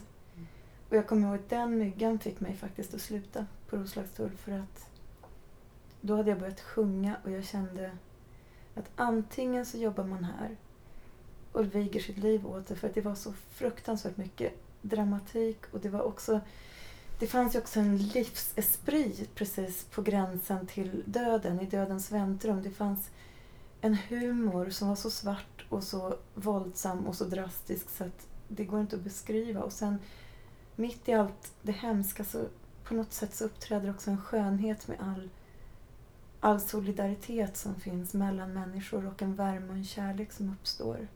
Och 0.93 0.97
jag 0.97 1.07
kommer 1.07 1.27
ihåg 1.27 1.35
att 1.35 1.49
den 1.49 1.77
myggan 1.77 2.19
fick 2.19 2.39
mig 2.39 2.55
faktiskt 2.55 2.93
att 2.93 3.01
sluta 3.01 3.45
på 3.69 3.77
Roslagstull 3.77 4.31
för 4.31 4.51
att 4.51 4.87
då 6.01 6.15
hade 6.15 6.29
jag 6.29 6.39
börjat 6.39 6.61
sjunga 6.61 7.17
och 7.23 7.31
jag 7.31 7.45
kände 7.45 7.91
att 8.75 8.89
antingen 8.95 9.65
så 9.65 9.77
jobbar 9.77 10.03
man 10.03 10.23
här 10.23 10.57
och 11.51 11.75
viger 11.75 11.99
sitt 11.99 12.17
liv 12.17 12.47
åt 12.47 12.67
det 12.67 12.75
för 12.75 12.87
att 12.87 12.93
det 12.93 13.01
var 13.01 13.15
så 13.15 13.33
fruktansvärt 13.33 14.17
mycket 14.17 14.53
dramatik 14.81 15.59
och 15.71 15.79
det 15.79 15.89
var 15.89 16.01
också 16.01 16.39
det 17.19 17.27
fanns 17.27 17.55
ju 17.55 17.59
också 17.59 17.79
en 17.79 17.97
livsesprit 17.97 19.35
precis 19.35 19.83
på 19.83 20.01
gränsen 20.01 20.67
till 20.67 21.03
döden, 21.05 21.59
i 21.59 21.65
dödens 21.65 22.11
väntrum. 22.11 22.63
Det 22.63 22.71
fanns 22.71 23.09
en 23.81 23.97
humor 24.09 24.69
som 24.69 24.87
var 24.87 24.95
så 24.95 25.09
svart 25.09 25.65
och 25.69 25.83
så 25.83 26.17
våldsam 26.33 27.07
och 27.07 27.15
så 27.15 27.25
drastisk 27.25 27.89
så 27.89 28.03
att 28.03 28.27
det 28.47 28.65
går 28.65 28.81
inte 28.81 28.95
att 28.95 29.01
beskriva. 29.01 29.61
Och 29.61 29.73
sen 29.73 29.99
mitt 30.75 31.09
i 31.09 31.13
allt 31.13 31.53
det 31.61 31.71
hemska 31.71 32.23
så 32.23 32.45
på 32.83 32.93
något 32.93 33.13
sätt 33.13 33.35
så 33.35 33.45
uppträder 33.45 33.89
också 33.89 34.11
en 34.11 34.21
skönhet 34.21 34.87
med 34.87 34.97
all, 34.99 35.29
all 36.39 36.61
solidaritet 36.61 37.57
som 37.57 37.75
finns 37.75 38.13
mellan 38.13 38.53
människor 38.53 39.07
och 39.07 39.21
en 39.21 39.35
värme 39.35 39.69
och 39.69 39.75
en 39.75 39.85
kärlek 39.85 40.31
som 40.31 40.49
uppstår. 40.49 41.07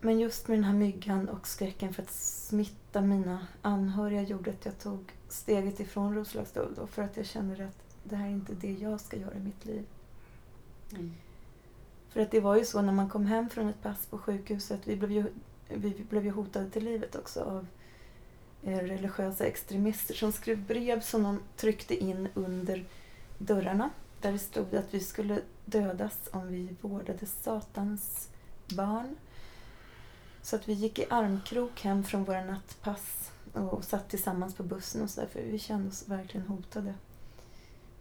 Men 0.00 0.20
just 0.20 0.48
med 0.48 0.58
den 0.58 0.64
här 0.64 0.74
myggan 0.74 1.28
och 1.28 1.46
skräcken 1.46 1.94
för 1.94 2.02
att 2.02 2.10
smitta 2.10 3.00
mina 3.00 3.46
anhöriga 3.62 4.22
gjorde 4.22 4.50
att 4.50 4.64
jag 4.64 4.78
tog 4.78 5.12
steget 5.28 5.80
ifrån 5.80 6.14
Roslagstull 6.14 6.74
då 6.76 6.86
för 6.86 7.02
att 7.02 7.16
jag 7.16 7.26
kände 7.26 7.64
att 7.66 7.96
det 8.04 8.16
här 8.16 8.26
är 8.26 8.30
inte 8.30 8.54
det 8.54 8.72
jag 8.72 9.00
ska 9.00 9.16
göra 9.16 9.34
i 9.34 9.40
mitt 9.40 9.64
liv. 9.64 9.86
Mm. 10.92 11.14
För 12.08 12.20
att 12.20 12.30
det 12.30 12.40
var 12.40 12.56
ju 12.56 12.64
så 12.64 12.82
när 12.82 12.92
man 12.92 13.08
kom 13.08 13.26
hem 13.26 13.50
från 13.50 13.68
ett 13.68 13.82
pass 13.82 14.06
på 14.06 14.18
sjukhuset, 14.18 14.80
vi 14.84 14.96
blev 14.96 15.12
ju, 15.12 15.26
vi 15.76 16.04
blev 16.10 16.24
ju 16.24 16.30
hotade 16.30 16.70
till 16.70 16.84
livet 16.84 17.16
också 17.16 17.40
av 17.40 17.66
eh, 18.62 18.78
religiösa 18.78 19.46
extremister 19.46 20.14
som 20.14 20.32
skrev 20.32 20.66
brev 20.66 21.00
som 21.00 21.22
de 21.22 21.40
tryckte 21.56 22.04
in 22.04 22.28
under 22.34 22.84
dörrarna. 23.38 23.90
Där 24.20 24.32
det 24.32 24.38
stod 24.38 24.74
att 24.74 24.94
vi 24.94 25.00
skulle 25.00 25.40
dödas 25.64 26.28
om 26.32 26.48
vi 26.48 26.76
vårdade 26.80 27.26
Satans 27.26 28.28
barn. 28.68 29.16
Så 30.42 30.56
att 30.56 30.68
vi 30.68 30.72
gick 30.72 30.98
i 30.98 31.06
armkrok 31.10 31.80
hem 31.80 32.04
från 32.04 32.24
våra 32.24 32.44
nattpass 32.44 33.32
och 33.52 33.84
satt 33.84 34.08
tillsammans 34.08 34.54
på 34.54 34.62
bussen 34.62 35.02
och 35.02 35.10
sådär 35.10 35.28
för 35.32 35.42
vi 35.42 35.58
kände 35.58 35.88
oss 35.88 36.08
verkligen 36.08 36.46
hotade. 36.46 36.94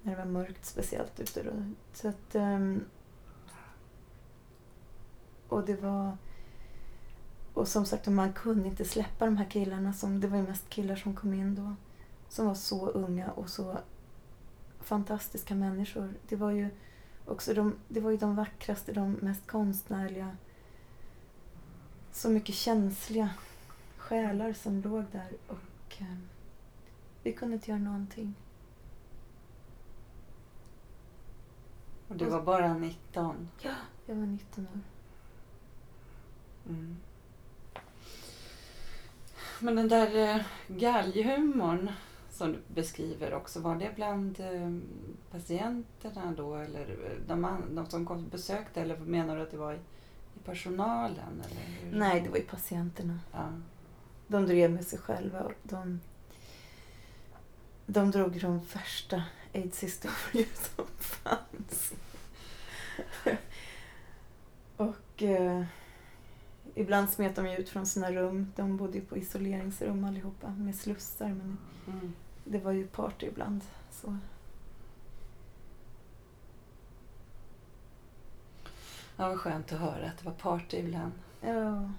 När 0.02 0.12
det 0.12 0.18
var 0.18 0.32
mörkt 0.32 0.66
speciellt 0.66 1.20
ute 1.20 1.44
då. 1.44 1.52
Så 1.94 2.08
att, 2.08 2.36
ehm, 2.36 2.86
och 5.48 5.66
det 5.66 5.76
var... 5.76 6.18
Och 7.54 7.68
som 7.68 7.86
sagt, 7.86 8.08
man 8.08 8.34
kunde 8.34 8.68
inte 8.70 8.86
släppa 8.86 9.26
de 9.26 9.38
här 9.38 9.50
killarna. 9.50 9.94
Som, 9.94 10.20
det 10.20 10.28
var 10.28 10.38
ju 10.38 10.44
mest 10.44 10.70
killar 10.70 10.96
som 10.96 11.16
kom 11.16 11.34
in 11.34 11.56
då. 11.56 11.76
Som 12.30 12.48
var 12.48 12.56
så 12.56 12.88
unga 12.88 13.32
och 13.32 13.50
så 13.50 13.78
fantastiska 14.80 15.56
människor. 15.56 16.14
Det 16.28 16.36
var 16.36 16.52
ju 16.52 16.70
också 17.26 17.54
de, 17.54 17.76
det 17.88 18.00
var 18.00 18.12
ju 18.12 18.18
de 18.18 18.36
vackraste, 18.36 18.94
de 18.94 19.12
mest 19.12 19.48
konstnärliga. 19.48 20.38
Så 22.12 22.30
mycket 22.30 22.56
känsliga 22.56 23.30
själar 23.98 24.54
som 24.54 24.82
låg 24.82 25.06
där 25.12 25.32
och 25.48 26.02
eh, 26.02 26.18
vi 27.24 27.34
kunde 27.34 27.56
inte 27.56 27.72
göra 27.72 27.82
någonting. 27.82 28.36
Och 32.08 32.16
du 32.16 32.26
var 32.26 32.42
bara 32.42 32.74
19. 32.74 33.50
Ja, 33.62 33.76
jag 34.06 34.16
var 34.16 34.26
19 34.26 34.68
år. 34.68 34.80
Mm. 36.70 36.98
Men 39.62 39.76
den 39.76 39.88
där 39.88 40.36
eh, 40.36 40.42
galghumorn 40.68 41.92
som 42.32 42.52
du 42.54 42.60
beskriver 42.68 43.34
också, 43.34 43.60
var 43.60 43.76
det 43.76 43.92
bland 43.96 44.40
eh, 44.40 44.78
patienterna 45.32 46.34
då 46.38 46.56
eller 46.56 46.82
eh, 46.82 47.28
de, 47.28 47.46
an- 47.46 47.76
de 47.76 47.86
som 47.86 48.06
kom 48.06 48.18
och 48.18 48.24
besökte 48.32 48.82
eller 48.82 48.98
menar 48.98 49.36
du 49.36 49.42
att 49.42 49.52
det 49.52 49.58
var 49.58 49.74
i, 49.74 49.78
i 50.36 50.40
personalen? 50.46 51.44
Eller 51.46 51.62
hur? 51.92 52.00
Nej, 52.00 52.22
det 52.22 52.30
var 52.30 52.38
ju 52.38 52.44
patienterna. 52.44 53.20
Ja. 53.32 53.50
De 54.28 54.46
drev 54.46 54.72
med 54.72 54.86
sig 54.86 55.00
själva 55.00 55.40
och 55.42 55.54
de, 55.64 56.00
de 57.86 58.12
drog 58.12 58.42
de 58.42 58.60
värsta 58.74 59.24
aids-historier 59.54 60.48
som 60.54 60.86
fanns. 61.00 61.94
och 64.78 65.24
eh, 65.24 65.64
ibland 66.76 67.10
smet 67.10 67.36
de 67.36 67.48
ju 67.50 67.58
ut 67.58 67.70
från 67.70 67.86
sina 67.86 68.12
rum. 68.12 68.52
De 68.56 68.78
bodde 68.78 68.98
ju 68.98 69.06
på 69.06 69.18
isoleringsrum 69.18 70.04
allihopa 70.04 70.50
med 70.50 70.76
slussar. 70.76 71.28
Men 71.28 71.58
Mm. 71.88 72.14
det 72.46 72.60
var 72.60 72.72
ju 72.72 72.88
party 72.88 73.26
ibland. 73.28 73.62
Så. 73.92 74.18
ja, 79.18 79.28
vad 79.30 79.40
skönt 79.40 79.72
att 79.74 79.80
höra 79.80 80.06
att 80.10 80.18
det 80.18 80.26
var 80.26 80.32
party 80.34 80.78
ibland. 80.78 81.12
Ja. 81.42 81.90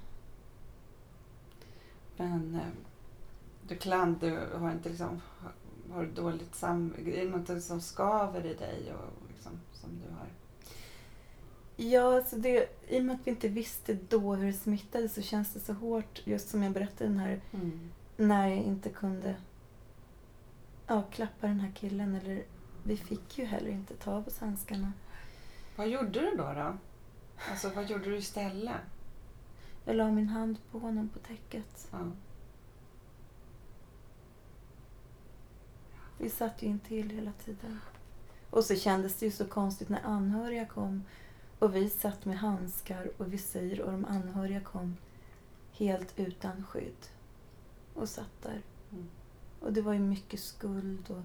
Men 2.17 2.55
eh, 2.55 2.61
du 3.69 3.77
kland, 3.77 4.21
du 4.21 4.39
har 4.59 4.71
inte 4.73 4.89
liksom, 4.89 5.21
har- 5.93 6.03
du 6.05 6.11
dåligt 6.13 6.55
sam... 6.55 6.95
Är 6.99 7.25
det 7.25 7.31
något 7.31 7.63
som 7.63 7.81
skaver 7.81 8.47
i 8.47 8.55
dig 8.55 8.93
och 8.95 9.29
liksom, 9.35 9.53
som 9.73 9.91
du 9.91 10.15
har? 10.15 10.27
Ja, 11.91 12.17
alltså 12.17 12.37
det, 12.37 12.69
i 12.89 13.01
och 13.01 13.05
med 13.05 13.15
att 13.15 13.27
vi 13.27 13.31
inte 13.31 13.49
visste 13.49 13.95
då 14.09 14.35
hur 14.35 14.47
det 14.47 14.53
smittade 14.53 15.09
så 15.09 15.23
känns 15.23 15.53
det 15.55 15.61
så 15.61 15.73
hårt, 15.73 16.23
just 16.25 16.49
som 16.49 16.63
jag 16.63 16.73
berättade 16.73 17.11
den 17.11 17.19
här 17.19 17.41
Mm. 17.53 17.91
när 18.17 18.49
jag 18.49 18.59
inte 18.59 18.91
kunde 18.91 19.37
ja, 20.87 21.03
klappa 21.03 21.47
den 21.47 21.61
här 21.61 21.73
killen. 21.75 22.15
Eller, 22.15 22.43
vi 22.85 22.97
fick 22.97 23.39
ju 23.39 23.45
heller 23.45 23.71
inte 23.71 23.95
ta 23.95 24.19
oss 24.19 24.39
handskarna. 24.39 24.93
Vad 25.77 25.89
gjorde 25.89 26.09
du 26.21 26.31
då? 26.37 26.53
då? 26.53 26.77
Alltså 27.51 27.71
vad 27.71 27.91
gjorde 27.91 28.05
du 28.05 28.17
istället? 28.17 28.77
Jag 29.85 29.97
la 29.97 30.11
min 30.11 30.29
hand 30.29 30.59
på 30.71 30.79
honom 30.79 31.09
på 31.09 31.19
täcket. 31.19 31.89
Ja. 31.91 31.99
Vi 36.19 36.31
satt 36.31 36.63
ju 36.63 36.67
intill 36.67 37.11
hela 37.11 37.33
tiden. 37.45 37.81
Och 38.51 38.65
så 38.65 38.77
kändes 38.77 39.17
det 39.17 39.27
ju 39.27 39.33
så 39.33 39.45
konstigt 39.45 39.89
när 39.89 40.01
anhöriga 40.05 40.67
kom 40.67 41.05
och 41.63 41.77
vi 41.77 41.91
satt 41.91 42.25
med 42.25 42.39
handskar 42.39 43.11
och 43.19 43.33
visir 43.33 43.81
och 43.81 43.93
de 43.93 44.05
anhöriga 44.05 44.61
kom 44.61 44.97
helt 45.73 46.19
utan 46.19 46.65
skydd 46.65 47.07
och 47.95 48.09
satt 48.09 48.43
där. 48.43 48.63
Mm. 48.93 49.09
Och 49.61 49.73
det 49.73 49.83
var 49.83 49.93
ju 49.93 49.99
mycket 49.99 50.41
skuld 50.41 51.11
och, 51.11 51.23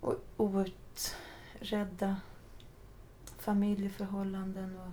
och 0.00 0.16
outredda 0.36 2.16
familjeförhållanden. 3.38 4.78
Och 4.78 4.92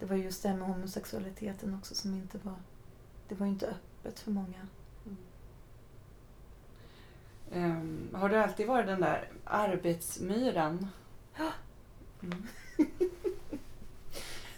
det 0.00 0.06
var 0.06 0.16
just 0.16 0.42
det 0.42 0.48
här 0.48 0.56
med 0.56 0.68
homosexualiteten 0.68 1.74
också 1.74 1.94
som 1.94 2.14
inte 2.14 2.38
var... 2.38 2.56
Det 3.28 3.34
var 3.34 3.46
ju 3.46 3.52
inte 3.52 3.66
öppet 3.66 4.20
för 4.20 4.30
många. 4.30 4.66
Ehm, 7.52 8.08
har 8.12 8.28
du 8.28 8.36
alltid 8.36 8.66
varit 8.66 8.86
den 8.86 9.00
där 9.00 9.32
arbetsmyran? 9.44 10.86
Mm. 12.22 12.46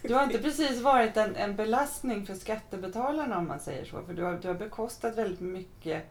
Du 0.07 0.13
har 0.13 0.23
inte 0.23 0.39
precis 0.39 0.81
varit 0.81 1.17
en, 1.17 1.35
en 1.35 1.55
belastning 1.55 2.25
för 2.25 2.35
skattebetalarna 2.35 3.37
om 3.37 3.47
man 3.47 3.59
säger 3.59 3.85
så. 3.85 4.03
För 4.03 4.13
du 4.13 4.23
har, 4.23 4.33
du 4.33 4.47
har 4.47 4.55
bekostat 4.55 5.17
väldigt 5.17 5.39
mycket, 5.39 6.03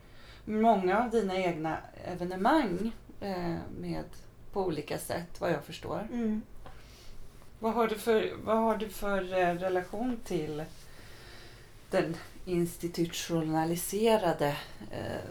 många 0.45 1.05
av 1.05 1.11
dina 1.11 1.37
egna 1.37 1.79
evenemang 2.05 2.93
eh, 3.21 3.57
med, 3.79 4.05
på 4.53 4.65
olika 4.65 4.99
sätt 4.99 5.41
vad 5.41 5.51
jag 5.51 5.65
förstår. 5.65 6.09
Mm. 6.13 6.43
Vad 7.59 7.75
har 7.75 7.89
du 7.89 7.95
för, 7.95 8.33
vad 8.45 8.57
har 8.57 8.77
du 8.77 8.89
för 8.89 9.33
eh, 9.33 9.55
relation 9.55 10.21
till 10.25 10.65
den 11.91 12.17
institutionaliserade 12.45 14.57
eh, 14.91 15.31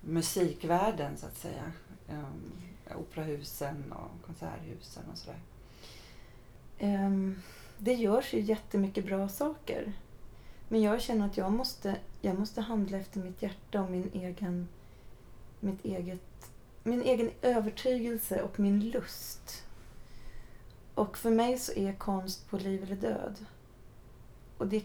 musikvärlden 0.00 1.16
så 1.16 1.26
att 1.26 1.36
säga? 1.36 1.72
Um, 2.10 2.52
operahusen 2.96 3.92
och 3.92 4.26
konserthusen 4.26 5.02
och 5.12 5.18
sådär. 5.18 5.40
Ehm, 6.78 7.42
det 7.78 7.94
görs 7.94 8.34
ju 8.34 8.40
jättemycket 8.40 9.06
bra 9.06 9.28
saker. 9.28 9.92
Men 10.68 10.82
jag 10.82 11.00
känner 11.00 11.26
att 11.26 11.36
jag 11.36 11.52
måste, 11.52 11.96
jag 12.20 12.38
måste 12.38 12.60
handla 12.60 12.98
efter 12.98 13.20
mitt 13.20 13.42
hjärta 13.42 13.82
och 13.82 13.90
min 13.90 14.10
egen, 14.14 14.68
mitt 15.60 15.84
eget, 15.84 16.50
min 16.82 17.02
egen 17.02 17.30
övertygelse 17.42 18.42
och 18.42 18.60
min 18.60 18.90
lust. 18.90 19.64
Och 20.94 21.18
för 21.18 21.30
mig 21.30 21.58
så 21.58 21.72
är 21.72 21.92
konst 21.92 22.50
på 22.50 22.56
liv 22.56 22.82
eller 22.82 22.96
död. 22.96 23.46
Och 24.58 24.66
det 24.66 24.76
är 24.76 24.82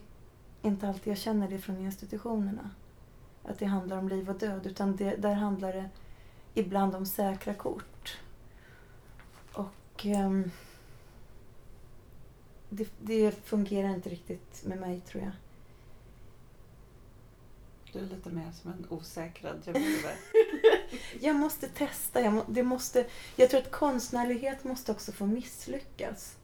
inte 0.62 0.88
alltid 0.88 1.12
jag 1.12 1.18
känner 1.18 1.50
det 1.50 1.58
från 1.58 1.78
institutionerna. 1.78 2.70
Att 3.44 3.60
det 3.60 3.66
handlar 3.66 3.98
om 3.98 4.10
liv 4.10 4.30
och 4.30 4.40
död. 4.40 4.68
Utan 4.68 4.96
det, 4.96 5.16
där 5.16 5.34
handlar 5.34 5.74
det 5.74 5.90
ibland 6.54 6.96
om 6.96 7.06
säkra 7.06 7.54
kort. 7.54 8.18
Och 9.54 10.06
Um, 10.06 10.52
det, 12.72 12.90
det 13.00 13.32
fungerar 13.32 13.90
inte 13.90 14.10
riktigt 14.10 14.64
med 14.66 14.80
mig 14.80 15.02
tror 15.02 15.24
jag. 15.24 15.32
Du 17.94 18.00
är 18.00 18.04
lite 18.16 18.30
mer 18.30 18.52
som 18.52 18.72
en 18.72 18.86
osäkrad 18.90 19.62
revolver. 19.66 20.16
Jag 21.20 21.36
måste 21.36 21.68
testa. 21.68 22.22
Jag, 22.22 22.34
må, 22.34 22.44
det 22.48 22.64
måste, 22.64 23.06
jag 23.36 23.50
tror 23.50 23.62
att 23.62 23.72
konstnärlighet 23.72 24.64
måste 24.64 24.92
också 24.92 25.12
få 25.12 25.26
misslyckas. 25.26 26.36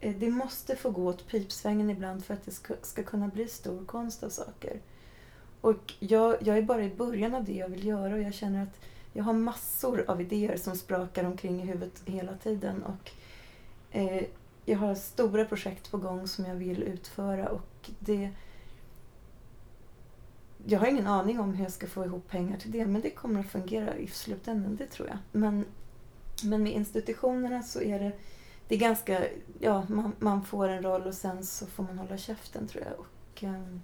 Eh, 0.00 0.16
Det 0.16 0.30
måste 0.30 0.76
få 0.76 0.90
gå 0.90 1.06
åt 1.06 1.28
pipsvängen 1.28 1.90
ibland 1.90 2.24
för 2.24 2.34
att 2.34 2.44
det 2.44 2.50
ska, 2.50 2.74
ska 2.82 3.02
kunna 3.02 3.28
bli 3.28 3.48
stor 3.48 3.84
konst 3.84 4.22
av 4.22 4.28
saker. 4.30 4.80
Och 5.60 5.92
jag, 5.98 6.36
jag 6.42 6.58
är 6.58 6.62
bara 6.62 6.84
i 6.84 6.94
början 6.94 7.34
av 7.34 7.44
det 7.44 7.52
jag 7.52 7.68
vill 7.68 7.86
göra 7.86 8.14
och 8.14 8.20
jag 8.22 8.34
känner 8.34 8.62
att 8.62 8.80
jag 9.12 9.24
har 9.24 9.32
massor 9.32 10.04
av 10.08 10.20
idéer 10.20 10.56
som 10.56 10.76
sprakar 10.76 11.24
omkring 11.24 11.62
i 11.62 11.66
huvudet 11.66 12.02
hela 12.06 12.36
tiden. 12.36 12.82
Och 12.82 13.10
eh, 13.96 14.24
jag 14.68 14.78
har 14.78 14.94
stora 14.94 15.44
projekt 15.44 15.90
på 15.90 15.98
gång 15.98 16.28
som 16.28 16.44
jag 16.44 16.54
vill 16.54 16.82
utföra 16.82 17.48
och 17.48 17.90
det 17.98 18.30
jag 20.68 20.80
har 20.80 20.86
ingen 20.86 21.06
aning 21.06 21.40
om 21.40 21.54
hur 21.54 21.64
jag 21.64 21.72
ska 21.72 21.86
få 21.86 22.04
ihop 22.04 22.28
pengar 22.28 22.58
till 22.58 22.70
det, 22.70 22.86
men 22.86 23.02
det 23.02 23.10
kommer 23.10 23.40
att 23.40 23.46
fungera 23.46 23.96
i 23.96 24.06
slutändan, 24.06 24.76
det 24.76 24.86
tror 24.86 25.08
jag. 25.08 25.18
Men, 25.32 25.64
men 26.44 26.62
med 26.62 26.72
institutionerna 26.72 27.62
så 27.62 27.80
är 27.80 27.98
det, 27.98 28.12
det 28.68 28.74
är 28.74 28.78
ganska, 28.78 29.24
ja, 29.60 29.86
man, 29.88 30.12
man 30.18 30.44
får 30.44 30.68
en 30.68 30.82
roll 30.82 31.06
och 31.06 31.14
sen 31.14 31.44
så 31.44 31.66
får 31.66 31.82
man 31.82 31.98
hålla 31.98 32.18
käften 32.18 32.68
tror 32.68 32.84
jag. 32.84 32.92
Och, 32.98 33.44
eh, 33.44 33.76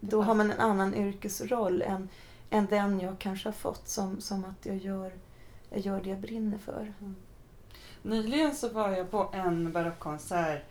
då 0.00 0.22
har 0.22 0.34
man 0.34 0.50
en 0.50 0.60
annan 0.60 0.94
yrkesroll 0.94 1.82
än, 1.82 2.08
än 2.50 2.66
den 2.66 3.00
jag 3.00 3.18
kanske 3.18 3.48
har 3.48 3.54
fått, 3.54 3.88
som, 3.88 4.20
som 4.20 4.44
att 4.44 4.66
jag 4.66 4.76
gör, 4.76 5.12
jag 5.70 5.80
gör 5.80 6.00
det 6.02 6.10
jag 6.10 6.18
brinner 6.18 6.58
för. 6.58 6.94
Mm. 7.00 7.16
Nyligen 8.06 8.54
så 8.54 8.68
var 8.68 8.90
jag 8.90 9.10
på 9.10 9.28
en 9.32 9.72
barockkonsert 9.72 10.62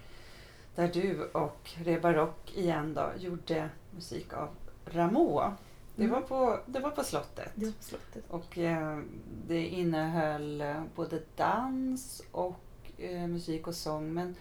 där 0.75 0.87
du 0.87 1.23
och 1.31 1.71
Rebarock 1.77 2.57
igen 2.57 2.93
då 2.93 3.11
gjorde 3.17 3.69
musik 3.95 4.33
av 4.33 4.49
Rameau. 4.85 5.51
Det, 5.95 6.03
Mm. 6.03 6.13
var 6.13 6.21
på, 6.21 6.59
det 6.65 6.79
var 6.79 6.89
på 6.91 7.03
slottet. 7.03 7.51
Det 7.55 7.65
var 7.65 7.71
på 7.73 7.83
slottet. 7.83 8.23
Och 8.29 8.57
eh, 8.57 8.99
det 9.47 9.65
innehöll 9.67 10.61
eh, 10.61 10.81
både 10.95 11.21
dans 11.35 12.21
och 12.31 12.59
eh, 12.97 13.27
musik 13.27 13.67
och 13.67 13.75
sång. 13.75 14.13
Men 14.13 14.35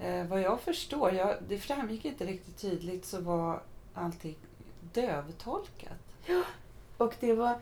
eh, 0.00 0.26
vad 0.26 0.40
jag 0.40 0.60
förstår, 0.60 1.12
jag, 1.12 1.36
det 1.48 1.58
framgick 1.58 2.04
inte 2.04 2.26
riktigt 2.26 2.56
tydligt, 2.56 3.04
så 3.04 3.20
var 3.20 3.62
allting 3.94 4.36
dövtolkat. 4.92 5.98
Och 6.96 7.14
det 7.20 7.34
var, 7.34 7.58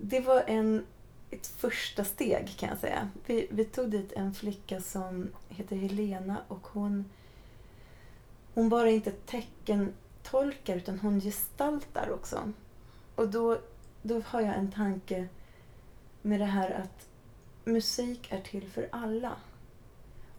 det 0.00 0.20
var 0.20 0.42
en, 0.46 0.86
ett 1.30 1.46
första 1.46 2.04
steg 2.04 2.56
kan 2.58 2.68
jag 2.68 2.78
säga. 2.78 3.10
Vi, 3.26 3.46
vi 3.50 3.64
tog 3.64 3.90
dit 3.90 4.12
en 4.12 4.34
flicka 4.34 4.80
som 4.80 5.30
heter 5.48 5.76
Helena 5.76 6.42
och 6.48 6.66
hon, 6.66 7.04
hon 8.54 8.68
bara 8.68 8.90
inte 8.90 9.10
teckentolkar 9.10 10.76
utan 10.76 10.98
hon 10.98 11.20
gestaltar 11.20 12.10
också. 12.10 12.52
Och 13.14 13.28
då, 13.28 13.58
då 14.02 14.20
har 14.20 14.40
jag 14.40 14.56
en 14.56 14.72
tanke 14.72 15.28
med 16.22 16.40
det 16.40 16.46
här 16.46 16.70
att 16.70 17.08
musik 17.64 18.32
är 18.32 18.40
till 18.40 18.70
för 18.70 18.88
alla. 18.92 19.36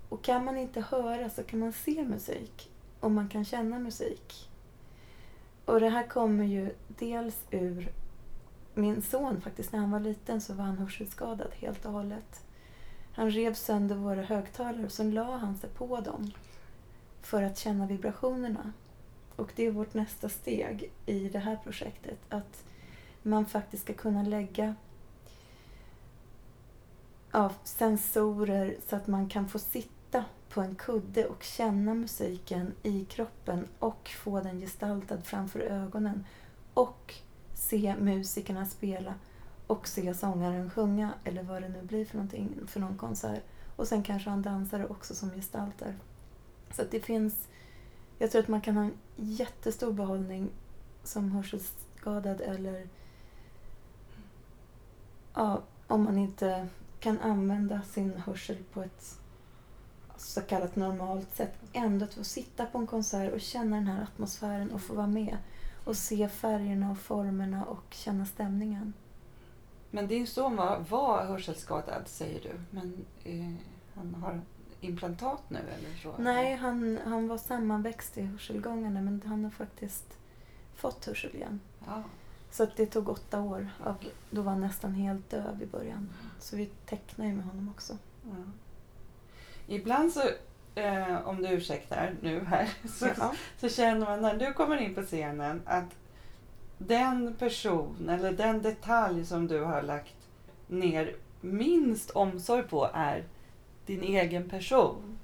Och 0.09 0.23
kan 0.23 0.45
man 0.45 0.57
inte 0.57 0.81
höra 0.81 1.29
så 1.29 1.43
kan 1.43 1.59
man 1.59 1.73
se 1.73 2.03
musik 2.03 2.71
och 2.99 3.11
man 3.11 3.29
kan 3.29 3.45
känna 3.45 3.79
musik. 3.79 4.49
Och 5.65 5.79
det 5.79 5.89
här 5.89 6.07
kommer 6.07 6.45
ju 6.45 6.75
dels 6.87 7.35
ur 7.51 7.91
min 8.79 9.01
son 9.01 9.41
faktiskt, 9.41 9.71
när 9.71 9.79
han 9.79 9.91
var 9.91 9.99
liten 9.99 10.41
så 10.41 10.53
var 10.53 10.63
han 10.65 10.77
hörselskadad 10.77 11.51
helt 11.53 11.85
och 11.85 11.91
hållet. 11.91 12.43
Han 13.11 13.31
rev 13.31 13.53
sönder 13.53 13.95
våra 13.95 14.21
högtalare 14.21 14.85
och 14.85 14.91
så 14.91 15.03
la 15.03 15.37
han 15.37 15.57
sig 15.57 15.69
på 15.69 16.01
dem 16.01 16.31
för 17.21 17.43
att 17.43 17.57
känna 17.57 17.85
vibrationerna. 17.85 18.73
Och 19.35 19.51
det 19.55 19.65
är 19.65 19.71
vårt 19.71 19.93
nästa 19.93 20.29
steg 20.29 20.91
i 21.05 21.29
det 21.29 21.39
här 21.39 21.55
projektet. 21.63 22.19
Att 22.29 22.63
man 23.23 23.45
faktiskt 23.45 23.83
ska 23.83 23.93
kunna 23.93 24.23
lägga 24.23 24.75
ja, 27.31 27.51
sensorer 27.63 28.77
så 28.87 28.95
att 28.95 29.07
man 29.07 29.29
kan 29.29 29.49
få 29.49 29.59
sitta 29.59 30.25
på 30.49 30.61
en 30.61 30.75
kudde 30.75 31.25
och 31.25 31.43
känna 31.43 31.93
musiken 31.93 32.73
i 32.83 33.05
kroppen 33.05 33.67
och 33.79 34.09
få 34.09 34.41
den 34.41 34.59
gestaltad 34.59 35.21
framför 35.21 35.59
ögonen 35.59 36.25
och 36.73 37.15
se 37.59 37.95
musikerna 37.99 38.65
spela 38.65 39.13
och 39.67 39.87
se 39.87 40.13
sångaren 40.13 40.69
sjunga 40.69 41.13
eller 41.23 41.43
vad 41.43 41.61
det 41.61 41.69
nu 41.69 41.81
blir 41.81 42.05
för 42.05 42.17
någonting 42.17 42.59
för 42.67 42.79
någon 42.79 42.97
konsert. 42.97 43.43
Och 43.75 43.87
sen 43.87 44.03
kanske 44.03 44.29
ha 44.29 44.35
en 44.35 44.41
dansare 44.41 44.87
också 44.87 45.15
som 45.15 45.31
gestaltar. 45.31 45.95
Så 46.71 46.81
att 46.81 46.91
det 46.91 46.99
finns, 46.99 47.47
jag 48.17 48.31
tror 48.31 48.41
att 48.41 48.47
man 48.47 48.61
kan 48.61 48.77
ha 48.77 48.83
en 48.83 48.97
jättestor 49.15 49.93
behållning 49.93 50.49
som 51.03 51.31
hörselskadad 51.31 52.41
eller 52.41 52.87
ja, 55.33 55.61
om 55.87 56.03
man 56.03 56.17
inte 56.17 56.67
kan 56.99 57.19
använda 57.19 57.81
sin 57.81 58.13
hörsel 58.17 58.57
på 58.73 58.83
ett 58.83 59.19
så 60.17 60.41
kallat 60.41 60.75
normalt 60.75 61.35
sätt. 61.35 61.53
Ändå 61.73 62.05
att 62.05 62.13
få 62.13 62.23
sitta 62.23 62.65
på 62.65 62.77
en 62.77 62.87
konsert 62.87 63.33
och 63.33 63.41
känna 63.41 63.75
den 63.75 63.87
här 63.87 64.03
atmosfären 64.03 64.71
och 64.71 64.81
få 64.81 64.93
vara 64.93 65.07
med. 65.07 65.37
Och 65.89 65.97
se 65.97 66.29
färgerna 66.29 66.91
och 66.91 66.97
formerna 66.97 67.65
och 67.65 67.83
känna 67.89 68.25
stämningen. 68.25 68.93
Men 69.91 70.07
din 70.07 70.27
son 70.27 70.55
var, 70.55 70.79
var 70.89 71.25
hörselskadad 71.25 72.07
säger 72.07 72.41
du. 72.41 72.51
Men 72.71 73.05
eh, 73.23 73.53
han 73.95 74.15
har 74.15 74.41
implantat 74.81 75.49
nu 75.49 75.57
eller 75.59 75.97
så? 76.03 76.15
Nej, 76.17 76.55
han, 76.55 76.99
han 77.05 77.27
var 77.27 77.37
sammanväxt 77.37 78.17
i 78.17 78.21
hörselgångarna 78.21 79.01
men 79.01 79.21
han 79.25 79.43
har 79.43 79.51
faktiskt 79.51 80.17
fått 80.75 81.05
hörsel 81.05 81.35
igen. 81.35 81.59
Ja. 81.85 82.03
Så 82.51 82.67
det 82.75 82.85
tog 82.85 83.09
åtta 83.09 83.41
år. 83.41 83.69
Och 83.85 84.05
då 84.29 84.41
var 84.41 84.51
han 84.51 84.61
nästan 84.61 84.93
helt 84.93 85.29
döv 85.29 85.63
i 85.63 85.65
början. 85.65 86.09
Så 86.39 86.55
vi 86.55 86.65
tecknade 86.65 87.29
ju 87.29 87.35
med 87.35 87.45
honom 87.45 87.69
också. 87.69 87.97
Ja. 88.23 88.35
Ibland 89.67 90.11
så, 90.11 90.21
eh, 90.83 91.27
om 91.27 91.41
du 91.41 91.49
ursäktar 91.49 92.13
nu 92.21 92.45
här, 92.45 92.69
så, 92.99 93.07
Ja. 93.17 93.33
så 93.57 93.69
känner 93.69 94.05
man 94.05 94.21
när 94.21 94.37
du 94.37 94.53
kommer 94.53 94.77
in 94.77 94.95
på 94.95 95.01
scenen 95.01 95.61
att 95.65 95.89
den 96.77 97.35
person 97.39 98.09
eller 98.09 98.31
den 98.31 98.61
detalj 98.61 99.25
som 99.25 99.47
du 99.47 99.59
har 99.63 99.81
lagt 99.81 100.15
ner 100.67 101.15
minst 101.41 102.09
omsorg 102.09 102.63
på 102.63 102.89
är 102.93 103.23
din 103.85 104.03
egen 104.03 104.49
person. 104.49 105.19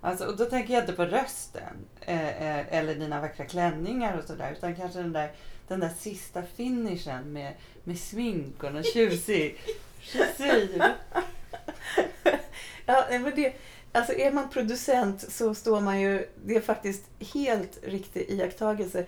Alltså, 0.00 0.24
och 0.26 0.36
då 0.36 0.44
tänker 0.44 0.74
jag 0.74 0.82
inte 0.82 0.92
på 0.92 1.04
rösten 1.04 1.76
eh, 2.00 2.42
eh, 2.58 2.64
eller 2.78 2.94
dina 2.94 3.20
vackra 3.20 3.44
klänningar 3.44 4.18
och 4.18 4.24
sådär 4.24 4.52
utan 4.52 4.76
kanske 4.76 4.98
den 4.98 5.12
där, 5.12 5.32
den 5.68 5.80
där 5.80 5.88
sista 5.98 6.42
finishen 6.42 7.32
med, 7.32 7.52
med 7.84 7.98
smink 7.98 8.62
och 8.62 8.72
någon 8.72 8.82
tjusig 8.82 9.58
frisyr. 10.00 10.82
Ja, 12.88 13.04
men 13.10 13.32
det, 13.36 13.54
alltså 13.96 14.12
är 14.12 14.32
man 14.32 14.50
producent 14.50 15.32
så 15.32 15.54
står 15.54 15.80
man 15.80 16.00
ju... 16.00 16.28
Det 16.44 16.56
är 16.56 16.60
faktiskt 16.60 17.04
helt 17.34 17.78
riktig 17.82 18.30
iakttagelse. 18.30 19.06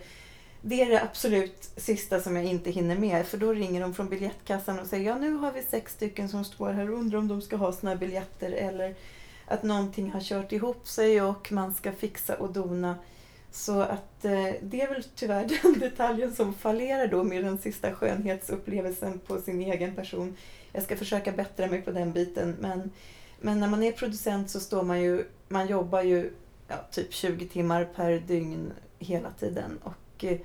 Det 0.62 0.83
är 0.83 0.90
det 0.90 1.03
absolut 1.03 1.70
sista 1.77 2.20
som 2.20 2.37
jag 2.37 2.44
inte 2.44 2.70
hinner 2.70 2.96
med. 2.96 3.27
För 3.27 3.38
då 3.38 3.53
ringer 3.53 3.81
de 3.81 3.94
från 3.94 4.09
biljettkassan 4.09 4.79
och 4.79 4.87
säger 4.87 5.07
ja 5.07 5.18
nu 5.18 5.33
har 5.33 5.53
vi 5.53 5.62
sex 5.62 5.92
stycken 5.92 6.29
som 6.29 6.44
står 6.44 6.70
här 6.72 6.90
och 6.90 6.98
undrar 6.98 7.18
om 7.18 7.29
de 7.29 7.42
ska 7.42 7.57
ha 7.57 7.72
sina 7.72 7.90
här 7.90 7.98
biljetter. 7.98 8.53
Eller 8.53 8.94
att 9.46 9.62
någonting 9.62 10.11
har 10.11 10.20
kört 10.20 10.53
ihop 10.53 10.88
sig 10.88 11.22
och 11.22 11.53
man 11.53 11.74
ska 11.74 11.92
fixa 11.92 12.35
och 12.35 12.53
dona. 12.53 12.94
Så 13.51 13.81
att 13.81 14.24
eh, 14.24 14.53
det 14.62 14.81
är 14.81 14.88
väl 14.88 15.05
tyvärr 15.14 15.48
den 15.62 15.79
detaljen 15.79 16.35
som 16.35 16.55
fallerar 16.55 17.07
då 17.07 17.24
med 17.24 17.44
den 17.44 17.59
sista 17.59 17.94
skönhetsupplevelsen 17.94 19.18
på 19.18 19.40
sin 19.40 19.61
egen 19.61 19.94
person. 19.94 20.37
Jag 20.72 20.83
ska 20.83 20.96
försöka 20.96 21.33
bättra 21.33 21.66
mig 21.66 21.83
på 21.83 21.90
den 21.90 22.12
biten 22.12 22.57
men, 22.61 22.90
men 23.40 23.61
när 23.61 23.68
man 23.68 23.83
är 23.83 23.92
producent 23.92 24.51
så 24.51 24.61
står 24.61 24.83
man 24.83 25.01
ju, 25.01 25.24
man 25.48 25.66
jobbar 25.66 26.03
ju 26.03 26.33
ja, 26.68 26.77
typ 26.90 27.12
20 27.12 27.48
timmar 27.48 27.85
per 27.85 28.12
dygn 28.18 28.72
hela 28.98 29.31
tiden 29.31 29.79
och 29.83 30.24
eh, 30.24 30.38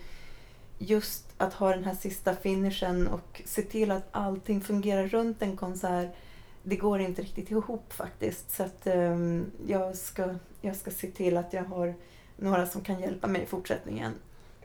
just 0.77 1.25
att 1.37 1.53
ha 1.53 1.69
den 1.69 1.83
här 1.83 1.95
sista 1.95 2.35
finishen 2.35 3.07
och 3.07 3.41
se 3.45 3.61
till 3.61 3.91
att 3.91 4.07
allting 4.11 4.61
fungerar 4.61 5.07
runt 5.07 5.41
en 5.41 5.57
konsert 5.57 6.15
det 6.63 6.75
går 6.75 6.99
inte 6.99 7.21
riktigt 7.21 7.51
ihop 7.51 7.93
faktiskt. 7.93 8.51
Så 8.51 8.63
att 8.63 8.87
um, 8.87 9.51
jag, 9.67 9.97
ska, 9.97 10.35
jag 10.61 10.75
ska 10.75 10.91
se 10.91 11.11
till 11.11 11.37
att 11.37 11.53
jag 11.53 11.63
har 11.63 11.95
några 12.37 12.67
som 12.67 12.81
kan 12.81 12.99
hjälpa 12.99 13.27
mig 13.27 13.43
i 13.43 13.45
fortsättningen. 13.45 14.13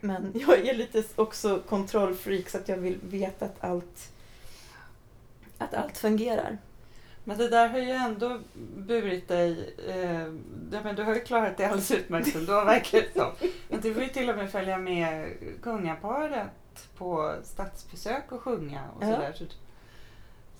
Men 0.00 0.32
jag 0.48 0.66
är 0.66 0.74
lite 0.74 1.04
också 1.16 1.62
kontrollfreak 1.68 2.48
så 2.48 2.58
att 2.58 2.68
jag 2.68 2.76
vill 2.76 2.98
veta 3.02 3.44
att 3.44 3.64
allt, 3.64 4.12
att 5.58 5.74
allt 5.74 5.98
fungerar. 5.98 6.58
Men 7.28 7.38
det 7.38 7.48
där 7.48 7.68
har 7.68 7.78
ju 7.78 7.90
ändå 7.90 8.38
burit 8.76 9.28
dig... 9.28 9.74
Eh, 9.88 10.22
ja, 10.72 10.80
men 10.84 10.96
du 10.96 11.02
har 11.02 11.14
ju 11.14 11.20
klarat 11.20 11.56
det 11.56 11.64
alldeles 11.64 11.90
utmärkt 11.90 12.36
ändå, 12.36 12.52
verkar 12.64 12.98
det 13.00 13.20
som. 13.20 13.30
Men 13.68 13.80
du 13.80 13.94
får 13.94 14.02
ju 14.02 14.08
till 14.08 14.30
och 14.30 14.36
med 14.36 14.50
följa 14.50 14.78
med 14.78 15.32
kungaparet 15.62 16.46
på 16.96 17.34
statsbesök 17.44 18.32
och 18.32 18.40
sjunga 18.40 18.80
och 18.96 19.02
Ja. 19.04 19.14
sådär. 19.14 19.32
Så, 19.32 19.44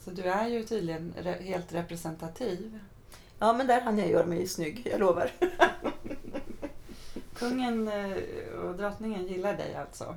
så 0.05 0.11
du 0.11 0.23
är 0.23 0.49
ju 0.49 0.63
tydligen 0.65 1.15
re, 1.23 1.33
helt 1.41 1.75
representativ. 1.75 2.79
Ja, 3.39 3.53
men 3.53 3.67
där 3.67 3.81
hann 3.81 3.99
jag 3.99 4.11
göra 4.11 4.27
mig 4.27 4.47
snygg, 4.47 4.89
jag 4.91 5.01
lovar. 5.01 5.31
Kungen 7.39 7.89
eh, 7.89 8.17
och 8.63 8.77
drottningen 8.77 9.27
gillar 9.27 9.57
dig 9.57 9.75
alltså? 9.75 10.15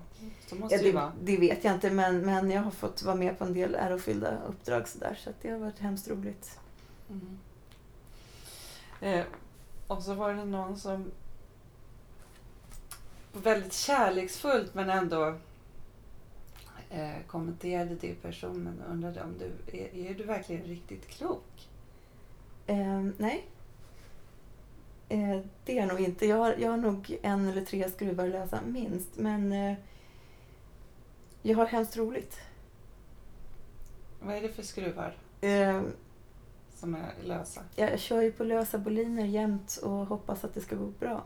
Så 0.48 0.56
måste 0.56 0.76
Ja, 0.76 0.82
det 0.84 0.92
vara. 0.92 1.12
det 1.22 1.38
vet 1.38 1.64
jag 1.64 1.74
inte, 1.74 1.92
men, 1.92 2.22
men 2.26 2.52
jag 2.52 2.62
har 2.62 2.72
fått 2.72 3.04
vara 3.04 3.16
med 3.16 3.38
på 3.40 3.44
en 3.46 3.54
del 3.54 3.76
ärofyllda 3.76 4.38
uppdrag 4.48 4.88
så, 4.88 5.00
där, 5.00 5.16
så 5.24 5.30
det 5.42 5.50
har 5.50 5.58
varit 5.58 5.80
hemskt 5.80 6.08
roligt. 6.08 6.60
Mm. 7.10 7.38
Eh, 9.02 9.26
och 9.88 10.04
så 10.04 10.14
var 10.14 10.34
det 10.34 10.46
någon 10.46 10.78
som 10.78 11.12
väldigt 13.34 13.74
kärleksfullt 13.74 14.74
men 14.74 14.90
ändå 14.90 15.36
eh, 16.90 17.16
kommenterade 17.28 17.96
det 17.96 18.22
personen 18.22 18.82
och 18.86 18.92
undrade 18.92 19.22
om 19.24 19.34
du 19.38 19.78
är, 19.78 19.96
är 20.10 20.14
du 20.14 20.24
verkligen 20.24 20.64
riktigt 20.64 21.08
klok? 21.08 21.70
Eh, 22.68 23.02
nej. 23.18 23.46
Eh, 25.12 25.40
det 25.66 25.78
är 25.78 25.86
nog 25.86 26.00
inte. 26.00 26.26
Jag 26.26 26.38
har, 26.38 26.56
jag 26.60 26.70
har 26.70 26.78
nog 26.78 27.18
en 27.22 27.48
eller 27.50 27.66
tre 27.66 27.90
skruvar 27.90 28.28
lösa, 28.28 28.60
minst. 28.62 29.10
Men 29.18 29.52
eh, 29.52 29.78
jag 31.42 31.58
har 31.58 31.66
hemskt 31.66 31.98
roligt. 31.98 32.40
Vad 34.20 34.36
är 34.36 34.42
det 34.42 34.50
för 34.50 34.64
skruvar 34.64 35.16
Eh, 35.42 35.82
som 36.76 36.96
är 36.96 37.14
lösa? 37.24 37.62
jag 37.76 38.00
kör 38.00 38.22
ju 38.22 38.32
på 38.32 38.44
lösa 38.44 38.78
boliner 38.78 39.26
jämt 39.26 39.80
och 39.84 39.92
hoppas 39.92 40.44
att 40.44 40.54
det 40.54 40.62
ska 40.62 40.76
gå 40.76 40.86
bra. 40.86 41.24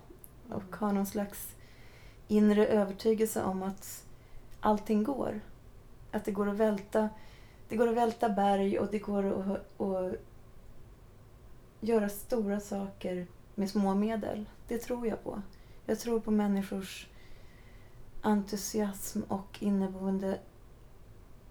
Och 0.49 0.75
har 0.75 0.93
någon 0.93 1.05
slags 1.05 1.55
inre 2.27 2.67
övertygelse 2.67 3.43
om 3.43 3.63
att 3.63 4.05
allting 4.59 5.03
går. 5.03 5.41
Att 6.11 6.25
det 6.25 6.31
går 6.31 6.49
att 6.49 6.57
välta, 6.57 7.09
det 7.69 7.75
går 7.75 7.87
att 7.87 7.95
välta 7.95 8.29
berg 8.29 8.79
och 8.79 8.87
det 8.91 8.99
går 8.99 9.25
att, 9.25 9.81
att 9.81 10.15
göra 11.79 12.09
stora 12.09 12.59
saker 12.59 13.27
med 13.55 13.69
små 13.69 13.95
medel. 13.95 14.45
Det 14.67 14.77
tror 14.77 15.07
jag 15.07 15.23
på. 15.23 15.41
Jag 15.85 15.99
tror 15.99 16.19
på 16.19 16.31
människors 16.31 17.07
entusiasm 18.21 19.21
och 19.27 19.57
inneboende 19.59 20.39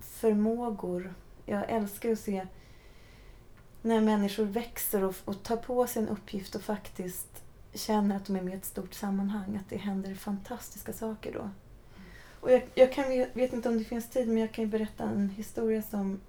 förmågor. 0.01 1.15
Jag 1.47 1.71
älskar 1.71 2.13
att 2.13 2.19
se 2.19 2.47
när 3.83 4.01
människor 4.01 4.45
växer 4.45 5.05
och, 5.05 5.15
och 5.25 5.43
tar 5.43 5.57
på 5.57 5.87
sig 5.87 6.03
en 6.03 6.09
uppgift 6.09 6.55
och 6.55 6.63
faktiskt 6.63 7.43
känner 7.75 8.17
att 8.17 8.27
de 8.27 8.37
är 8.37 8.43
med 8.43 8.55
i 8.55 8.57
ett 8.57 8.65
stort 8.65 8.95
sammanhang. 8.95 9.57
Att 9.57 9.71
det 9.71 9.77
händer 9.77 10.15
fantastiska 10.15 10.93
saker 10.93 11.33
då. 11.33 11.51
Och 12.41 12.53
jag, 12.53 12.63
jag 12.75 12.93
kan, 12.93 13.05
vet, 13.33 13.53
inte 13.53 13.69
om 13.69 13.79
det 13.79 13.85
finns 13.85 14.11
tid, 14.11 14.29
men 14.29 14.39
jag 14.39 14.53
kan 14.53 14.65
ju 14.65 14.71
berätta 14.71 15.05
en 15.05 15.29
historia 15.29 15.83
som, 15.83 16.21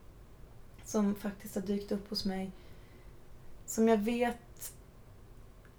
som 0.86 1.16
faktiskt 1.16 1.56
har 1.56 1.62
dykt 1.62 1.92
upp 1.92 2.10
hos 2.10 2.26
mig. 2.26 2.52
Som 3.66 3.88
jag 3.88 3.98
vet 3.98 4.38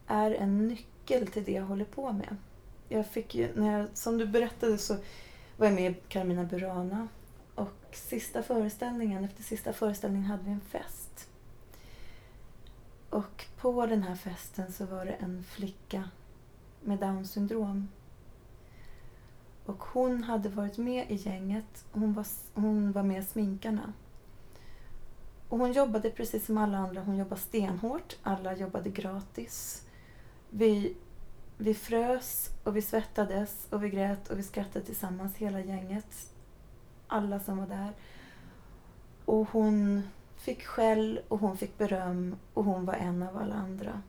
är 0.06 0.30
en 0.30 0.68
nyckel 0.68 1.26
till 1.26 1.44
det 1.44 1.52
jag 1.52 1.64
håller 1.64 1.84
på 1.84 2.12
med. 2.12 2.36
Jag 2.88 3.06
fick 3.06 3.34
ju, 3.34 3.54
när 3.54 3.78
jag, 3.78 3.86
som 3.94 4.18
du 4.18 4.26
berättade 4.26 4.78
så 4.78 4.96
var 5.56 5.66
jag 5.66 5.74
med 5.74 5.92
i 5.92 5.94
Carmina 6.08 6.44
Burana. 6.44 7.08
Och 7.54 7.86
sista 7.92 8.42
föreställningen, 8.42 9.24
efter 9.24 9.42
sista 9.42 9.72
föreställningen 9.72 10.26
hade 10.26 10.42
vi 10.42 10.50
en 10.50 10.60
fest. 10.60 11.28
Och 13.10 13.44
på 13.60 13.86
den 13.86 14.02
här 14.02 14.14
festen 14.14 14.72
så 14.72 14.86
var 14.86 15.04
det 15.04 15.12
en 15.12 15.44
flicka 15.44 16.10
med 16.80 16.98
Downs 16.98 17.30
syndrom. 17.30 17.88
Och 19.64 19.82
hon 19.82 20.22
hade 20.22 20.48
varit 20.48 20.78
med 20.78 21.10
i 21.10 21.14
gänget. 21.14 21.84
Hon 21.92 22.14
var, 22.14 22.26
hon 22.54 22.92
var 22.92 23.02
med 23.02 23.26
sminkarna. 23.26 23.92
Och 25.48 25.58
hon 25.58 25.72
jobbade 25.72 26.10
precis 26.10 26.46
som 26.46 26.58
alla 26.58 26.78
andra. 26.78 27.02
Hon 27.02 27.16
jobbade 27.16 27.40
stenhårt. 27.40 28.16
Alla 28.22 28.56
jobbade 28.56 28.90
gratis. 28.90 29.85
Vi, 30.50 30.96
vi 31.56 31.74
frös 31.74 32.50
och 32.64 32.76
vi 32.76 32.82
svettades 32.82 33.66
och 33.70 33.84
vi 33.84 33.90
grät 33.90 34.28
och 34.28 34.38
vi 34.38 34.42
skrattade 34.42 34.84
tillsammans 34.84 35.36
hela 35.36 35.60
gänget. 35.60 36.32
alla 37.06 37.40
som 37.40 37.58
var 37.58 37.66
där. 37.66 37.92
Och 39.24 39.48
hon 39.50 40.02
fick 40.36 40.64
skäll 40.64 41.20
och 41.28 41.38
hon 41.38 41.56
fick 41.56 41.78
beröm 41.78 42.36
och 42.54 42.64
hon 42.64 42.84
var 42.84 42.94
en 42.94 43.22
av 43.22 43.36
alla 43.36 43.54
andra. 43.54 44.02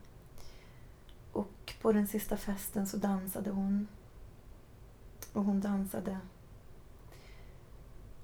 Och 1.32 1.74
på 1.80 1.92
den 1.92 2.06
sista 2.06 2.36
festen 2.36 2.86
så 2.86 2.96
dansade 2.96 3.50
hon. 3.50 3.88
Och 5.32 5.44
hon 5.44 5.60
dansade. 5.60 6.18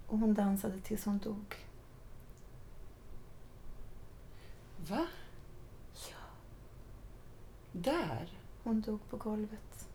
Och 0.06 0.18
hon 0.18 0.34
dansade 0.34 0.80
tills 0.80 1.04
hon 1.04 1.18
dog. 1.18 1.56
Va? 4.88 5.06
Där? 7.76 8.28
Hon 8.62 8.80
dog 8.80 9.08
på 9.10 9.16
golvet. 9.16 9.88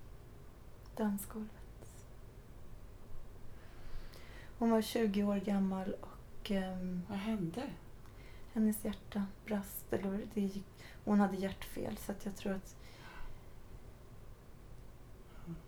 Dansgolvet. 0.96 1.52
Hon 4.58 4.70
var 4.72 4.82
20 4.82 5.24
år 5.24 5.36
gammal 5.36 5.94
och 6.02 6.52
ehm, 6.52 7.02
Vad 7.08 7.18
hände? 7.18 7.64
hennes 8.54 8.86
hjärta 8.86 9.26
brast. 9.46 9.94
Eller 9.94 10.22
det 10.34 10.42
gick, 10.42 10.66
hon 11.06 11.20
hade 11.20 11.38
hjärtfel 11.38 11.98
så 11.98 12.12
att 12.12 12.26
jag 12.26 12.36
tror 12.36 12.54
att... 12.54 12.76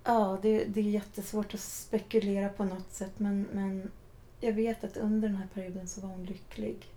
Ja, 0.03 0.39
det, 0.41 0.65
det 0.65 0.79
är 0.79 0.83
jättesvårt 0.83 1.53
att 1.53 1.59
spekulera 1.59 2.49
på 2.49 2.63
något 2.65 2.91
sätt 2.91 3.19
men, 3.19 3.47
men 3.53 3.91
jag 4.39 4.53
vet 4.53 4.83
att 4.83 4.97
under 4.97 5.27
den 5.29 5.37
här 5.37 5.47
perioden 5.53 5.87
så 5.87 6.01
var 6.01 6.09
hon 6.09 6.25
lycklig. 6.25 6.93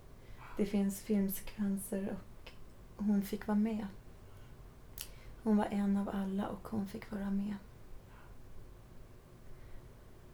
Det 0.57 0.67
finns 0.67 1.01
filmsekvenser 1.01 2.17
och 2.97 3.05
hon 3.05 3.23
fick 3.23 3.47
vara 3.47 3.59
med. 3.59 3.87
Hon 5.45 5.57
var 5.57 5.69
en 5.71 5.97
av 5.97 6.09
alla 6.09 6.49
och 6.49 6.69
hon 6.69 6.87
fick 6.87 7.13
vara 7.13 7.31
med. 7.31 7.57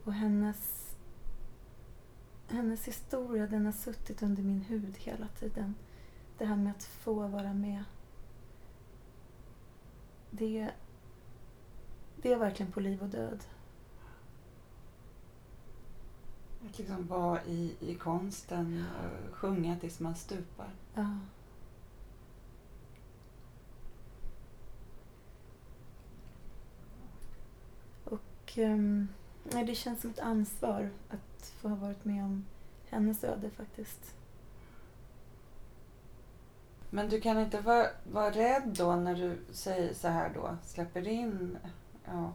Och 0.04 0.12
hennes, 0.12 0.90
hennes 2.48 2.88
historia 2.88 3.46
den 3.46 3.64
har 3.64 3.72
suttit 3.72 4.22
under 4.22 4.42
min 4.42 4.60
hud 4.60 4.96
hela 4.98 5.28
tiden. 5.28 5.74
Det 6.38 6.44
här 6.44 6.56
med 6.56 6.70
att 6.70 6.84
få 6.84 7.26
vara 7.26 7.52
med. 7.52 7.84
Det, 10.30 10.70
det 12.16 12.32
är 12.32 12.38
verkligen 12.38 12.72
på 12.72 12.80
liv 12.80 13.02
och 13.02 13.08
död. 13.08 13.44
Att 16.66 16.78
liksom 16.78 17.06
vara 17.06 17.44
i, 17.44 17.76
i 17.80 17.94
konsten 17.94 18.84
och 19.28 19.34
sjunga 19.34 19.76
tills 19.76 20.00
man 20.00 20.14
stupar. 20.14 20.70
Ja. 20.94 21.18
Ehm, 28.60 29.08
nej, 29.44 29.64
det 29.64 29.74
känns 29.74 30.00
som 30.00 30.10
ett 30.10 30.18
ansvar 30.18 30.90
att 31.08 31.52
få 31.60 31.68
ha 31.68 31.76
varit 31.76 32.04
med 32.04 32.24
om 32.24 32.44
hennes 32.90 33.24
öde 33.24 33.50
faktiskt. 33.50 34.14
Men 36.90 37.08
du 37.08 37.20
kan 37.20 37.40
inte 37.40 37.60
vara, 37.60 37.86
vara 38.12 38.30
rädd 38.30 38.74
då 38.78 38.96
när 38.96 39.14
du 39.14 39.38
säger 39.52 39.94
så 39.94 40.08
här 40.08 40.30
då, 40.34 40.56
släpper 40.64 41.08
in 41.08 41.58
ja, 42.04 42.32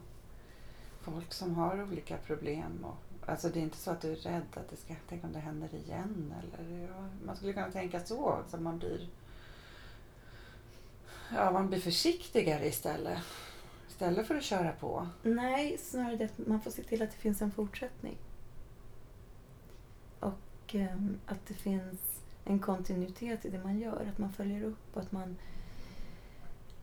folk 1.01 1.33
som 1.33 1.55
har 1.55 1.83
olika 1.83 2.17
problem. 2.17 2.85
Och, 2.85 3.29
alltså 3.29 3.49
det 3.49 3.59
är 3.59 3.63
inte 3.63 3.77
så 3.77 3.91
att 3.91 4.01
du 4.01 4.11
är 4.11 4.15
rädd 4.15 4.43
att 4.53 4.69
det 4.69 4.75
ska, 4.75 4.93
tänk 5.09 5.23
om 5.23 5.33
det 5.33 5.39
händer 5.39 5.75
igen 5.75 6.33
eller 6.39 6.87
ja, 6.87 7.09
man 7.25 7.35
skulle 7.35 7.53
kunna 7.53 7.71
tänka 7.71 7.99
så, 7.99 8.39
så 8.49 8.57
man 8.57 8.79
blir 8.79 9.07
ja, 11.35 11.51
man 11.51 11.67
blir 11.67 11.79
försiktigare 11.79 12.67
istället. 12.67 13.19
Istället 13.95 14.27
för 14.27 14.35
att 14.35 14.43
köra 14.43 14.71
på. 14.71 15.07
Nej, 15.23 15.77
snarare 15.77 16.15
det 16.15 16.25
att 16.25 16.47
man 16.47 16.61
får 16.61 16.71
se 16.71 16.83
till 16.83 17.01
att 17.01 17.11
det 17.11 17.17
finns 17.17 17.41
en 17.41 17.51
fortsättning. 17.51 18.17
Och 20.19 20.75
ehm, 20.75 21.17
att 21.25 21.45
det 21.47 21.53
finns 21.53 22.21
en 22.45 22.59
kontinuitet 22.59 23.45
i 23.45 23.49
det 23.49 23.63
man 23.63 23.79
gör. 23.79 24.09
Att 24.11 24.17
man 24.17 24.33
följer 24.33 24.63
upp 24.63 24.95
och 24.95 25.01
att 25.01 25.11
man, 25.11 25.37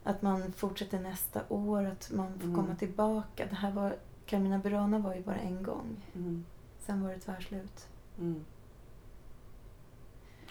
att 0.02 0.22
man 0.22 0.52
fortsätter 0.52 1.00
nästa 1.00 1.42
år. 1.48 1.84
Att 1.84 2.10
man 2.12 2.38
får 2.38 2.44
Mm. 2.48 2.56
komma 2.56 2.76
tillbaka. 2.76 3.46
Det 3.46 3.54
här 3.54 3.70
var, 3.72 3.96
Carmina 4.26 4.58
Burana 4.58 4.98
var 4.98 5.14
ju 5.14 5.22
bara 5.22 5.36
en 5.38 5.62
gång. 5.62 6.04
Mm. 6.14 6.44
Sen 6.78 7.02
var 7.02 7.10
det 7.10 7.18
tvärslut. 7.18 7.88
Mm. 8.18 8.44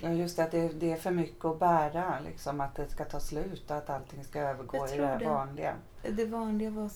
Ja, 0.03 0.09
just 0.09 0.37
det, 0.37 0.43
att 0.43 0.51
det, 0.51 0.67
det 0.67 0.91
är 0.91 0.97
för 0.97 1.11
mycket 1.11 1.45
att 1.45 1.59
bära, 1.59 2.19
liksom, 2.19 2.61
att 2.61 2.75
det 2.75 2.89
ska 2.89 3.05
ta 3.05 3.19
slut 3.19 3.71
och 3.71 3.77
att 3.77 3.89
allting 3.89 4.23
ska 4.23 4.39
övergå 4.39 4.87
i 4.87 4.97
det 4.97 5.17
det. 5.19 5.25
vanliga. 5.25 5.75
Det 6.09 6.25
vanliga 6.25 6.69
var, 6.69 6.89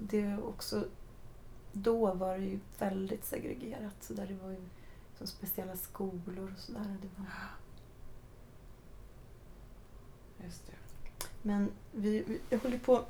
det, 0.00 0.38
också, 0.42 0.84
då 1.72 2.14
var 2.14 2.38
det 2.38 2.44
ju 2.44 2.58
väldigt 2.78 3.24
segregerat. 3.24 3.94
Så 4.00 4.12
där 4.12 4.26
det 4.26 4.34
var 4.34 4.50
ju 4.50 4.68
som 5.18 5.26
speciella 5.26 5.76
skolor 5.76 6.52
och 6.54 6.58
sådär. 6.58 6.96
Det 7.02 7.08
var, 7.16 7.26
Just 10.44 10.66
det. 10.66 10.72
Men 11.42 11.70
vi, 11.92 12.24
vi 12.26 12.40
jag 12.50 12.58
håller 12.58 12.78
på... 12.78 13.04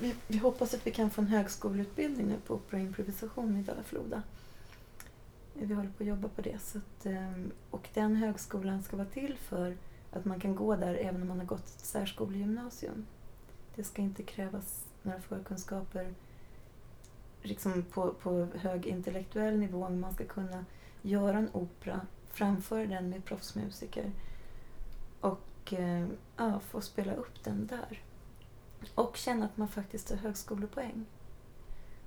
Vi, 0.00 0.14
vi 0.26 0.38
hoppas 0.38 0.74
att 0.74 0.86
vi 0.86 0.90
kan 0.90 1.10
få 1.10 1.20
en 1.20 1.26
högskoleutbildning 1.26 2.26
nu 2.26 2.36
på 2.46 2.54
opera 2.54 2.80
och 2.80 2.86
improvisation 2.86 3.56
i 3.56 3.62
Dala-Floda. 3.62 4.22
Vi 5.62 5.74
håller 5.74 5.90
på 5.90 6.02
att 6.02 6.08
jobba 6.08 6.28
på 6.28 6.42
det. 6.42 6.58
Så 6.62 6.78
att, 6.78 7.06
ehm, 7.06 7.52
och 7.70 7.88
den 7.94 8.16
högskolan 8.16 8.82
ska 8.82 8.96
vara 8.96 9.08
till 9.08 9.36
för 9.38 9.76
att 10.12 10.24
man 10.24 10.40
kan 10.40 10.54
gå 10.54 10.76
där 10.76 10.94
även 10.94 11.22
om 11.22 11.28
man 11.28 11.38
har 11.38 11.46
gått 11.46 11.64
ett 11.64 11.80
särskolegymnasium. 11.80 13.06
Det 13.74 13.84
ska 13.84 14.02
inte 14.02 14.22
krävas 14.22 14.84
några 15.02 15.20
förkunskaper 15.20 16.14
liksom 17.42 17.82
på, 17.82 18.12
på 18.12 18.48
hög 18.54 18.86
intellektuell 18.86 19.58
nivå 19.58 19.88
men 19.88 20.00
man 20.00 20.14
ska 20.14 20.24
kunna 20.24 20.64
göra 21.02 21.38
en 21.38 21.50
opera, 21.52 22.00
framföra 22.30 22.86
den 22.86 23.10
med 23.10 23.24
proffsmusiker 23.24 24.12
och 25.20 25.72
ehm, 25.72 26.16
ja, 26.36 26.60
få 26.60 26.80
spela 26.80 27.14
upp 27.14 27.44
den 27.44 27.66
där. 27.66 28.02
Och 28.94 29.16
känna 29.16 29.44
att 29.44 29.56
man 29.56 29.68
faktiskt 29.68 30.10
har 30.10 30.16
högskolepoäng. 30.16 31.06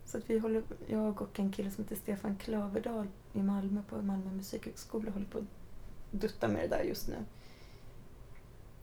Så 0.05 0.17
att 0.17 0.29
vi 0.29 0.39
håller, 0.39 0.63
jag 0.87 1.21
och 1.21 1.39
en 1.39 1.51
kille 1.51 1.71
som 1.71 1.83
heter 1.83 1.95
Stefan 1.95 2.35
Klaverdal 2.35 3.07
i 3.33 3.41
Malmö 3.43 3.81
på 3.89 4.01
Malmö 4.01 4.31
musikhögskola 4.31 5.11
håller 5.11 5.25
på 5.25 5.37
att 5.37 5.43
dutta 6.11 6.47
med 6.47 6.61
det 6.69 6.75
där 6.75 6.83
just 6.83 7.07
nu. 7.07 7.15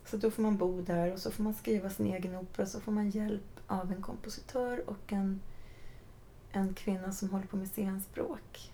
Så 0.05 0.17
då 0.17 0.31
får 0.31 0.43
man 0.43 0.57
bo 0.57 0.83
där 0.83 1.13
och 1.13 1.19
så 1.19 1.31
får 1.31 1.43
man 1.43 1.55
skriva 1.55 1.91
sin 1.91 2.07
egen 2.07 2.37
opera 2.37 2.67
så 2.67 2.81
får 2.81 2.93
man 2.93 3.11
hjälp 3.11 3.61
av 3.67 3.93
en 3.93 4.03
kompositör 4.03 4.91
och 4.91 5.13
en, 5.13 5.41
en 6.51 6.75
kvinna 6.75 7.13
som 7.13 7.31
håller 7.31 7.47
på 7.47 7.57
med 7.57 7.69
scenspråk. 7.69 8.73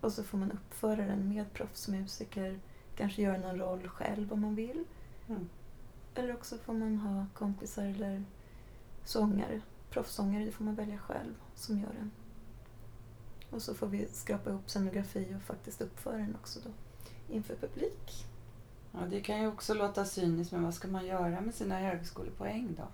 Och 0.00 0.12
så 0.12 0.22
får 0.22 0.38
man 0.38 0.52
uppföra 0.52 1.06
den 1.06 1.28
med 1.28 1.52
proffsmusiker, 1.52 2.60
kanske 2.96 3.22
göra 3.22 3.38
någon 3.38 3.58
roll 3.58 3.88
själv 3.88 4.32
om 4.32 4.40
man 4.40 4.54
vill. 4.54 4.84
Mm. 5.28 5.48
Eller 6.14 6.34
också 6.34 6.58
får 6.58 6.72
man 6.72 6.96
ha 6.96 7.26
kompisar 7.34 7.84
eller 7.84 8.24
sångare. 9.04 9.60
Proffsångare, 9.96 10.44
det 10.44 10.52
får 10.52 10.64
man 10.64 10.74
välja 10.74 10.98
själv 10.98 11.34
som 11.54 11.78
gör 11.78 11.92
den. 11.92 12.10
Och 13.50 13.62
så 13.62 13.74
får 13.74 13.86
vi 13.86 14.08
skrapa 14.08 14.50
ihop 14.50 14.70
scenografi 14.70 15.36
och 15.36 15.42
faktiskt 15.42 15.80
uppföra 15.80 16.16
den 16.16 16.36
också 16.40 16.60
då 16.64 16.70
inför 17.34 17.56
publik. 17.56 18.26
Ja, 18.92 19.00
det 19.10 19.20
kan 19.20 19.40
ju 19.40 19.48
också 19.48 19.74
låta 19.74 20.04
cyniskt, 20.04 20.52
men 20.52 20.64
vad 20.64 20.74
ska 20.74 20.88
man 20.88 21.06
göra 21.06 21.40
med 21.40 21.54
sina 21.54 21.78
högskolepoäng 21.78 22.74
då? 22.78 22.84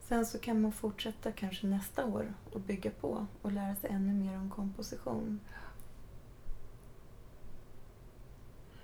Sen 0.00 0.26
så 0.26 0.38
kan 0.38 0.60
man 0.60 0.72
fortsätta 0.72 1.32
kanske 1.32 1.66
nästa 1.66 2.04
år 2.04 2.34
och 2.52 2.60
bygga 2.60 2.90
på 2.90 3.26
och 3.42 3.52
lära 3.52 3.76
sig 3.76 3.90
ännu 3.90 4.12
mer 4.12 4.36
om 4.36 4.50
komposition. 4.50 5.40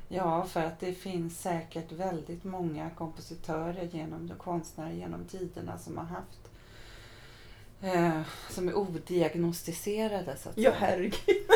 Ja, 0.09 0.45
för 0.45 0.65
att 0.65 0.81
det 0.81 0.93
finns 0.93 1.41
säkert 1.41 1.93
väldigt 1.93 2.45
många 2.45 2.91
kompositörer 2.91 3.89
genom 3.93 4.31
konstnärer 4.39 4.93
genom 4.93 5.25
tiderna 5.25 5.79
som 5.79 5.99
har 5.99 6.05
haft 6.05 6.48
eh, 7.83 8.21
som 8.51 8.69
är 8.69 8.75
odiagnostiserade 8.77 10.37
så 10.37 10.49
att 10.49 10.59
Ja, 10.59 10.71
säga. 10.73 10.81
herregud. 10.81 11.47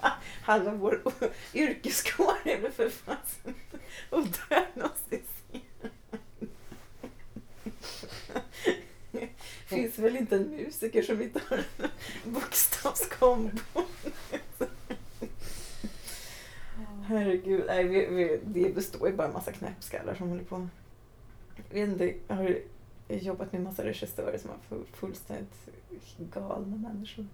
Halva 0.42 0.70
vår 0.74 1.02
yrkeskår 1.54 2.34
är 2.44 2.60
väl 2.60 2.72
för 2.72 2.88
fasen 2.90 3.54
odiagnostiserad. 4.10 5.22
finns 9.66 9.98
väl 9.98 10.16
inte 10.16 10.36
en 10.36 10.42
musiker 10.56 11.02
som 11.02 11.22
inte 11.22 11.40
har 11.48 11.56
en 11.56 12.32
bokstavskombo. 12.32 13.58
Herregud, 17.06 17.64
nej, 17.66 17.84
vi, 17.84 18.06
vi, 18.06 18.40
det 18.44 18.74
består 18.74 19.08
ju 19.08 19.14
bara 19.16 19.26
en 19.26 19.32
massa 19.32 19.52
knäppskallar 19.52 20.14
som 20.14 20.28
håller 20.28 20.44
på. 20.44 20.68
Jag 21.72 21.80
vet 21.80 21.88
inte, 21.88 22.34
har 22.34 22.58
jobbat 23.08 23.52
med 23.52 23.62
massa 23.62 23.84
regissörer 23.84 24.38
som 24.38 24.50
full- 24.68 24.86
fullständigt 24.92 25.68
galna 26.18 26.76
människor. 26.76 27.26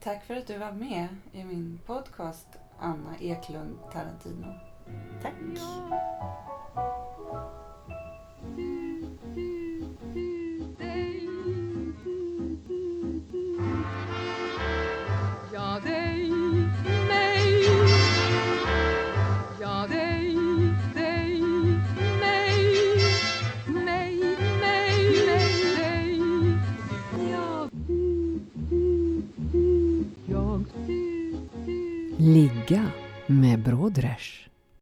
Tack 0.00 0.24
för 0.24 0.34
att 0.36 0.46
du 0.46 0.58
var 0.58 0.72
med 0.72 1.08
i 1.32 1.44
min 1.44 1.80
podcast 1.86 2.46
Anna 2.78 3.18
Eklund 3.20 3.78
Tarantino. 3.92 4.54
Tack. 5.22 5.34
Ligga 32.34 32.90
med 33.26 33.58
Brodrej. 33.58 34.47